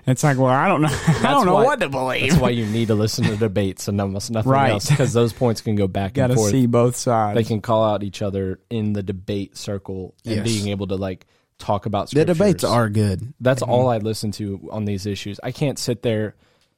It's 0.07 0.23
like, 0.23 0.37
well, 0.37 0.47
I 0.51 0.67
don't 0.67 0.81
know. 0.83 0.89
I 1.07 1.21
don't 1.31 1.47
know 1.47 1.55
why- 1.55 1.63
what 1.63 1.79
to 1.79 1.89
believe. 1.89 2.29
That's 2.29 2.41
why 2.41 2.51
you 2.51 2.65
need 2.67 2.89
to 2.89 2.95
listen 2.95 3.23
to 3.25 3.35
debates 3.35 3.87
and 3.87 3.99
almost 3.99 4.29
nothing 4.29 4.51
Right. 4.51 4.69
else 4.69 4.87
because 4.87 5.13
those 5.13 5.33
points 5.33 5.61
can 5.61 5.75
go 5.75 5.87
back 5.87 6.13
Got 6.15 6.29
and 6.29 6.37
forth. 6.39 6.51
see 6.51 6.67
both 6.67 6.95
sides. 6.95 7.35
They 7.35 7.43
can 7.43 7.59
call 7.59 7.83
out 7.83 8.03
each 8.03 8.21
other 8.21 8.59
in 8.69 8.93
the 8.93 9.01
debate 9.01 9.57
circle 9.57 10.13
and 10.23 10.35
Yes. 10.35 10.45
being 10.45 10.67
able 10.67 10.85
to 10.87 10.95
like 10.95 11.25
talk 11.57 11.87
about 11.87 12.11
The 12.11 12.23
debates 12.23 12.63
are 12.63 12.87
good. 12.87 13.33
That's 13.39 13.63
all 13.63 13.87
I 13.89 13.97
listen 13.97 14.29
to 14.33 14.69
on 14.71 14.85
these 14.85 15.07
issues. 15.07 15.39
I 15.41 15.51
can't 15.51 15.79
sit 15.79 16.03
there 16.03 16.35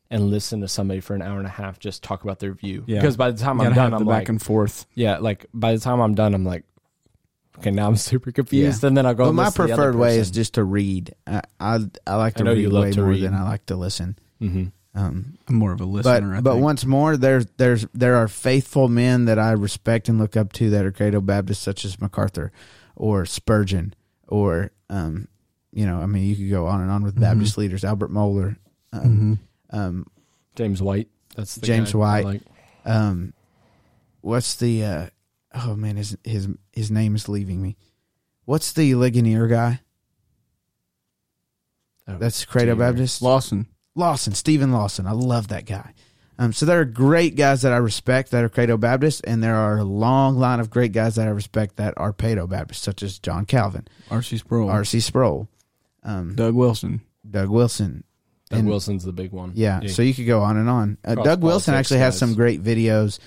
and 0.09 0.29
listen 0.29 0.61
to 0.61 0.69
somebody 0.69 1.01
for 1.01 1.13
an 1.13 1.21
hour 1.21 1.37
and 1.37 1.47
a 1.47 1.49
half 1.49 1.79
just 1.79 2.03
talk 2.03 2.23
about 2.23 2.39
their 2.39 2.53
view. 2.53 2.85
Yeah. 2.87 2.99
Because 3.01 3.17
by 3.17 3.31
the 3.31 3.37
time 3.37 3.59
You 3.59 3.65
I'm 3.65 3.73
done, 3.73 3.93
I'm 3.93 4.05
the 4.05 4.09
like, 4.09 4.21
back 4.21 4.29
and 4.29 4.41
forth. 4.41 4.85
yeah, 4.95 5.17
like 5.17 5.47
by 5.53 5.73
the 5.73 5.79
time 5.81 5.99
I'm 5.99 6.15
done, 6.15 6.33
I'm 6.33 6.45
like, 6.45 6.63
okay, 7.59 7.71
now 7.71 7.87
I'm 7.87 7.95
super 8.11 8.31
confused. 8.31 8.83
And 8.83 8.95
then 8.97 9.05
I'll 9.05 9.13
go. 9.13 9.23
But 9.25 9.29
and 9.29 9.35
my 9.37 9.45
listen 9.45 9.67
the 9.67 9.73
other 9.73 9.83
preferred 9.83 9.95
way 9.99 10.17
is 10.19 10.31
just 10.31 10.55
to 10.55 10.63
read. 10.63 11.13
I 11.25 11.41
I, 11.59 11.79
I 12.05 12.15
like 12.15 12.35
to 12.35 12.43
I 12.43 12.45
know 12.45 12.53
read 12.53 12.61
you 12.61 12.69
love 12.69 12.83
way 12.85 12.91
to 12.91 13.01
more 13.01 13.09
read. 13.09 13.23
than 13.23 13.33
I 13.33 13.43
like 13.43 13.65
to 13.67 13.75
listen. 13.75 14.17
Mhm. 14.41 14.71
Um, 14.95 15.37
I'm 15.47 15.55
more 15.55 15.73
of 15.73 15.79
a 15.81 15.85
but 15.85 15.89
listener. 15.91 16.35
I 16.35 16.41
but 16.41 16.57
once 16.57 16.83
more, 16.85 17.17
there's 17.17 17.45
there's 17.57 17.85
there 17.93 18.15
are 18.15 18.27
faithful 18.27 18.87
men 18.89 19.25
that 19.25 19.37
I 19.37 19.51
respect 19.51 20.09
and 20.09 20.17
look 20.17 20.35
up 20.35 20.53
to 20.53 20.71
that 20.71 20.85
are 20.85 20.91
Credo 20.91 21.21
Baptists, 21.21 21.59
such 21.61 21.85
as 21.85 22.01
MacArthur 22.01 22.51
or 22.95 23.25
Spurgeon, 23.27 23.93
or 24.27 24.71
um, 24.89 25.27
you 25.71 25.85
know, 25.85 26.01
I 26.01 26.07
mean, 26.07 26.23
you 26.25 26.35
could 26.35 26.49
go 26.49 26.65
on 26.65 26.81
and 26.81 26.89
on 26.89 27.03
with 27.03 27.15
Mhm. 27.15 27.21
Baptist 27.21 27.57
leaders, 27.59 27.83
Albert 27.85 28.11
Mohler, 28.11 28.55
um, 28.91 29.39
Mhm. 29.71 29.77
um, 29.77 30.05
James 30.55 30.81
White. 30.81 31.09
That's 31.35 31.53
the 31.55 31.67
James 31.67 31.93
White. 31.93 32.25
Like. 32.25 32.41
um, 32.85 33.33
what's 34.21 34.55
the 34.55 34.83
uh, 34.83 35.05
oh 35.65 35.75
man, 35.75 35.95
his 35.97 36.17
his 36.23 36.47
his 36.73 36.91
name 36.91 37.15
is 37.15 37.27
leaving 37.29 37.61
me. 37.61 37.77
What's 38.45 38.71
the 38.73 38.95
Ligonier 38.95 39.47
guy? 39.47 39.81
Oh, 42.07 42.17
That's 42.17 42.45
Credo 42.45 42.73
Ligonier. 42.73 42.91
Baptist. 42.93 43.21
Lawson. 43.21 43.67
Lawson, 43.95 44.33
Steven 44.33 44.71
Lawson. 44.71 45.07
I 45.07 45.11
love 45.11 45.47
that 45.49 45.65
guy. 45.65 45.93
Um, 46.39 46.53
so 46.53 46.65
there 46.67 46.79
are 46.79 46.85
great 46.85 47.35
guys 47.35 47.63
that 47.63 47.73
I 47.73 47.77
respect 47.77 48.29
that 48.31 48.43
are 48.43 48.49
Credo 48.49 48.77
Baptist, 48.77 49.23
and 49.25 49.43
there 49.43 49.55
are 49.55 49.77
a 49.79 49.83
long 49.83 50.37
line 50.37 50.59
of 50.59 50.69
great 50.69 50.91
guys 50.91 51.15
that 51.15 51.27
I 51.27 51.31
respect 51.31 51.77
that 51.77 51.95
are 51.97 52.13
Paedo 52.13 52.47
Baptist, 52.47 52.83
such 52.83 53.01
as 53.01 53.17
John 53.17 53.45
Calvin, 53.45 53.87
R.C. 54.11 54.37
Sproul. 54.37 54.69
R.C. 54.69 54.99
Sproul, 54.99 55.49
um, 56.03 56.35
Doug 56.35 56.53
Wilson. 56.53 57.01
Doug 57.29 57.49
Wilson. 57.49 58.03
Doug 58.51 58.59
and- 58.59 58.67
Wilson's 58.69 59.03
the 59.03 59.11
big 59.11 59.31
one. 59.31 59.53
Yeah, 59.55 59.81
so 59.87 60.03
you 60.03 60.13
could 60.13 60.27
go 60.27 60.41
on 60.43 60.57
and 60.57 60.69
on. 60.69 60.97
Uh, 61.03 61.15
Doug 61.15 61.41
Wilson 61.41 61.71
politics 61.73 61.87
actually 61.91 61.99
has 62.01 62.13
guys. 62.13 62.19
some 62.19 62.35
great 62.35 62.63
videos 62.63 63.17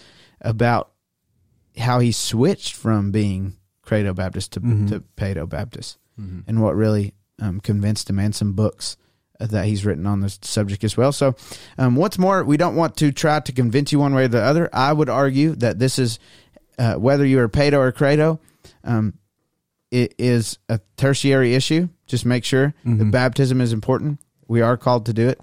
about 0.41 0.93
how 1.81 1.99
he 1.99 2.13
switched 2.13 2.75
from 2.75 3.11
being 3.11 3.57
Credo 3.83 4.13
Baptist 4.15 4.53
to, 4.53 4.61
Mhm. 4.61 4.89
to 4.89 5.03
Paedo 5.17 5.49
Baptist 5.49 5.99
Mhm. 6.21 6.45
and 6.47 6.63
what 6.63 6.77
really 6.77 7.15
um, 7.43 7.59
convinced 7.61 8.11
him, 8.11 8.19
and 8.19 8.35
some 8.35 8.53
books 8.53 8.99
uh, 9.41 9.47
that 9.47 9.65
he's 9.65 9.87
written 9.87 10.07
on 10.07 10.21
this 10.21 10.39
subject 10.43 10.85
as 10.85 10.95
well. 10.97 11.11
So, 11.11 11.35
um, 11.79 11.97
what's 11.97 12.19
more, 12.19 12.45
we 12.45 12.59
don't 12.59 12.77
want 12.77 12.99
to 12.99 13.11
try 13.13 13.41
to 13.41 13.53
convince 13.53 13.93
you 13.93 13.99
one 13.99 14.13
way 14.15 14.25
or 14.27 14.29
the 14.29 14.43
other. 14.43 14.69
I 14.75 14.93
would 14.93 15.09
argue 15.09 15.55
that 15.57 15.79
this 15.79 15.99
is 15.99 16.19
uh, 16.79 16.95
whether 16.97 17.25
you 17.25 17.39
are 17.41 17.49
Paedo 17.49 17.79
or 17.79 17.93
Credo, 17.93 18.41
um, 18.85 19.15
it 19.91 20.15
is 20.19 20.59
a 20.69 20.81
tertiary 20.99 21.55
issue. 21.55 21.89
Just 22.07 22.25
make 22.27 22.45
sure 22.45 22.75
that 22.85 22.99
Mhm. 23.05 23.11
baptism 23.11 23.61
is 23.63 23.73
important. 23.73 24.21
We 24.49 24.61
are 24.61 24.77
called 24.77 25.07
to 25.07 25.13
do 25.15 25.29
it. 25.29 25.41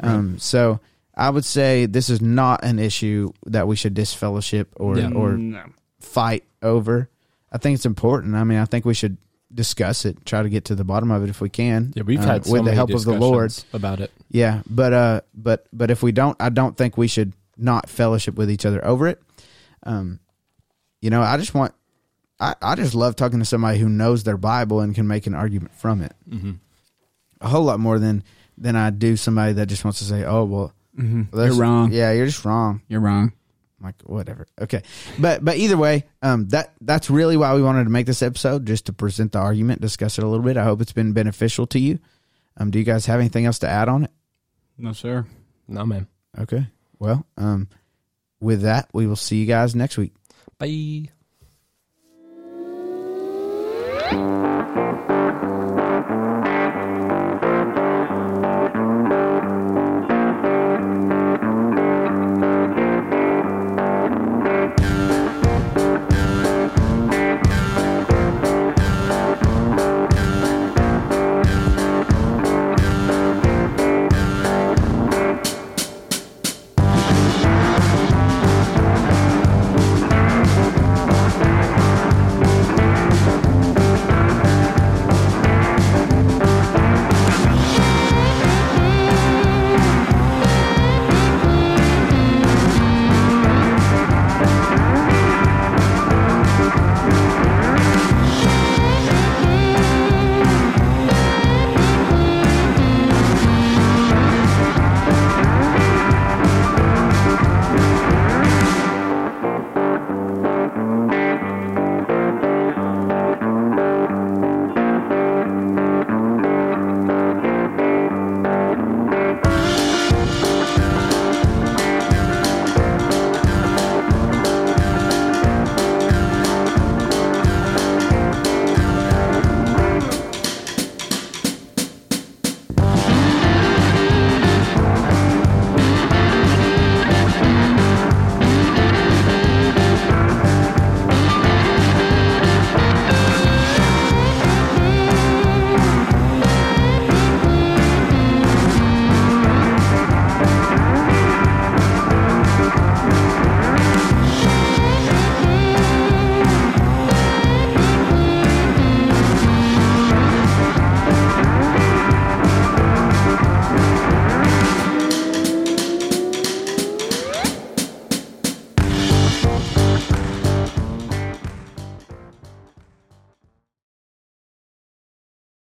Um, 0.00 0.38
so, 0.38 0.80
I 1.16 1.30
would 1.30 1.44
say 1.44 1.86
this 1.86 2.10
is 2.10 2.20
not 2.20 2.62
an 2.64 2.78
issue 2.80 3.30
that 3.46 3.66
we 3.68 3.74
should 3.76 3.94
disfellowship 3.94 4.72
or 4.76 4.98
Yeah. 4.98 5.10
or 5.10 5.36
No. 5.36 5.62
Fight 6.00 6.44
over. 6.62 7.08
I 7.52 7.58
think 7.58 7.74
it's 7.76 7.86
important. 7.86 8.34
I 8.34 8.44
mean, 8.44 8.58
I 8.58 8.64
think 8.64 8.84
we 8.84 8.94
should 8.94 9.16
discuss 9.54 10.04
it, 10.04 10.26
try 10.26 10.42
to 10.42 10.48
get 10.48 10.66
to 10.66 10.74
the 10.74 10.84
bottom 10.84 11.10
of 11.10 11.22
it 11.22 11.30
if 11.30 11.40
we 11.40 11.48
can. 11.48 11.92
Yeah, 11.96 12.02
we've 12.02 12.20
uh, 12.20 12.24
had 12.24 12.44
so 12.44 12.52
with 12.52 12.60
the 12.60 12.64
many 12.64 12.74
help 12.76 12.90
of 12.90 13.04
the 13.04 13.14
Lord. 13.14 13.54
about 13.72 14.00
it. 14.00 14.10
Yeah, 14.30 14.62
but 14.68 14.92
uh, 14.92 15.20
but 15.34 15.66
but 15.72 15.90
if 15.90 16.02
we 16.02 16.12
don't, 16.12 16.36
I 16.40 16.48
don't 16.50 16.76
think 16.76 16.96
we 16.96 17.06
should 17.08 17.32
not 17.56 17.88
fellowship 17.88 18.34
with 18.34 18.50
each 18.50 18.66
other 18.66 18.84
over 18.84 19.06
it. 19.06 19.22
Um, 19.84 20.20
you 21.00 21.10
know, 21.10 21.22
I 21.22 21.36
just 21.36 21.54
want, 21.54 21.72
I 22.40 22.54
I 22.60 22.74
just 22.74 22.94
love 22.94 23.16
talking 23.16 23.38
to 23.38 23.44
somebody 23.44 23.78
who 23.78 23.88
knows 23.88 24.24
their 24.24 24.36
Bible 24.36 24.80
and 24.80 24.94
can 24.94 25.06
make 25.06 25.26
an 25.26 25.34
argument 25.34 25.72
from 25.74 26.02
it. 26.02 26.12
Mm-hmm. 26.28 26.52
A 27.40 27.48
whole 27.48 27.62
lot 27.64 27.80
more 27.80 27.98
than 27.98 28.24
than 28.58 28.74
I 28.76 28.90
do 28.90 29.16
somebody 29.16 29.52
that 29.54 29.66
just 29.66 29.84
wants 29.84 30.00
to 30.00 30.04
say, 30.04 30.24
oh 30.24 30.44
well, 30.44 30.72
Mhm. 30.98 31.30
there's- 31.30 31.54
You're 31.56 31.62
wrong. 31.62 31.92
Yeah, 31.92 32.12
you're 32.12 32.26
just 32.26 32.44
wrong. 32.44 32.80
You're 32.88 33.00
wrong. 33.00 33.32
Like 33.82 33.94
whatever. 34.04 34.46
Okay, 34.60 34.82
but 35.18 35.44
but 35.44 35.56
either 35.56 35.76
way, 35.76 36.04
um, 36.22 36.48
that 36.48 36.74
that's 36.80 37.10
really 37.10 37.36
why 37.36 37.54
we 37.54 37.62
wanted 37.62 37.84
to 37.84 37.90
make 37.90 38.06
this 38.06 38.22
episode, 38.22 38.66
just 38.66 38.86
to 38.86 38.92
present 38.92 39.32
the 39.32 39.38
argument, 39.38 39.80
discuss 39.80 40.18
it 40.18 40.24
a 40.24 40.26
little 40.26 40.44
bit. 40.44 40.56
I 40.56 40.64
hope 40.64 40.80
it's 40.80 40.92
been 40.92 41.12
beneficial 41.12 41.66
to 41.68 41.78
you. 41.78 41.98
Um, 42.56 42.70
do 42.70 42.78
you 42.78 42.84
guys 42.84 43.06
have 43.06 43.20
anything 43.20 43.44
else 43.44 43.58
to 43.60 43.68
add 43.68 43.88
on 43.88 44.04
it? 44.04 44.10
No, 44.78 44.92
sir. 44.92 45.26
No, 45.68 45.84
man. 45.84 46.06
Okay, 46.38 46.66
well, 46.98 47.26
um, 47.36 47.68
with 48.40 48.62
that, 48.62 48.88
we 48.92 49.06
will 49.06 49.16
see 49.16 49.36
you 49.36 49.46
guys 49.46 49.74
next 49.74 49.96
week. 49.96 50.12
Bye. 50.58 51.10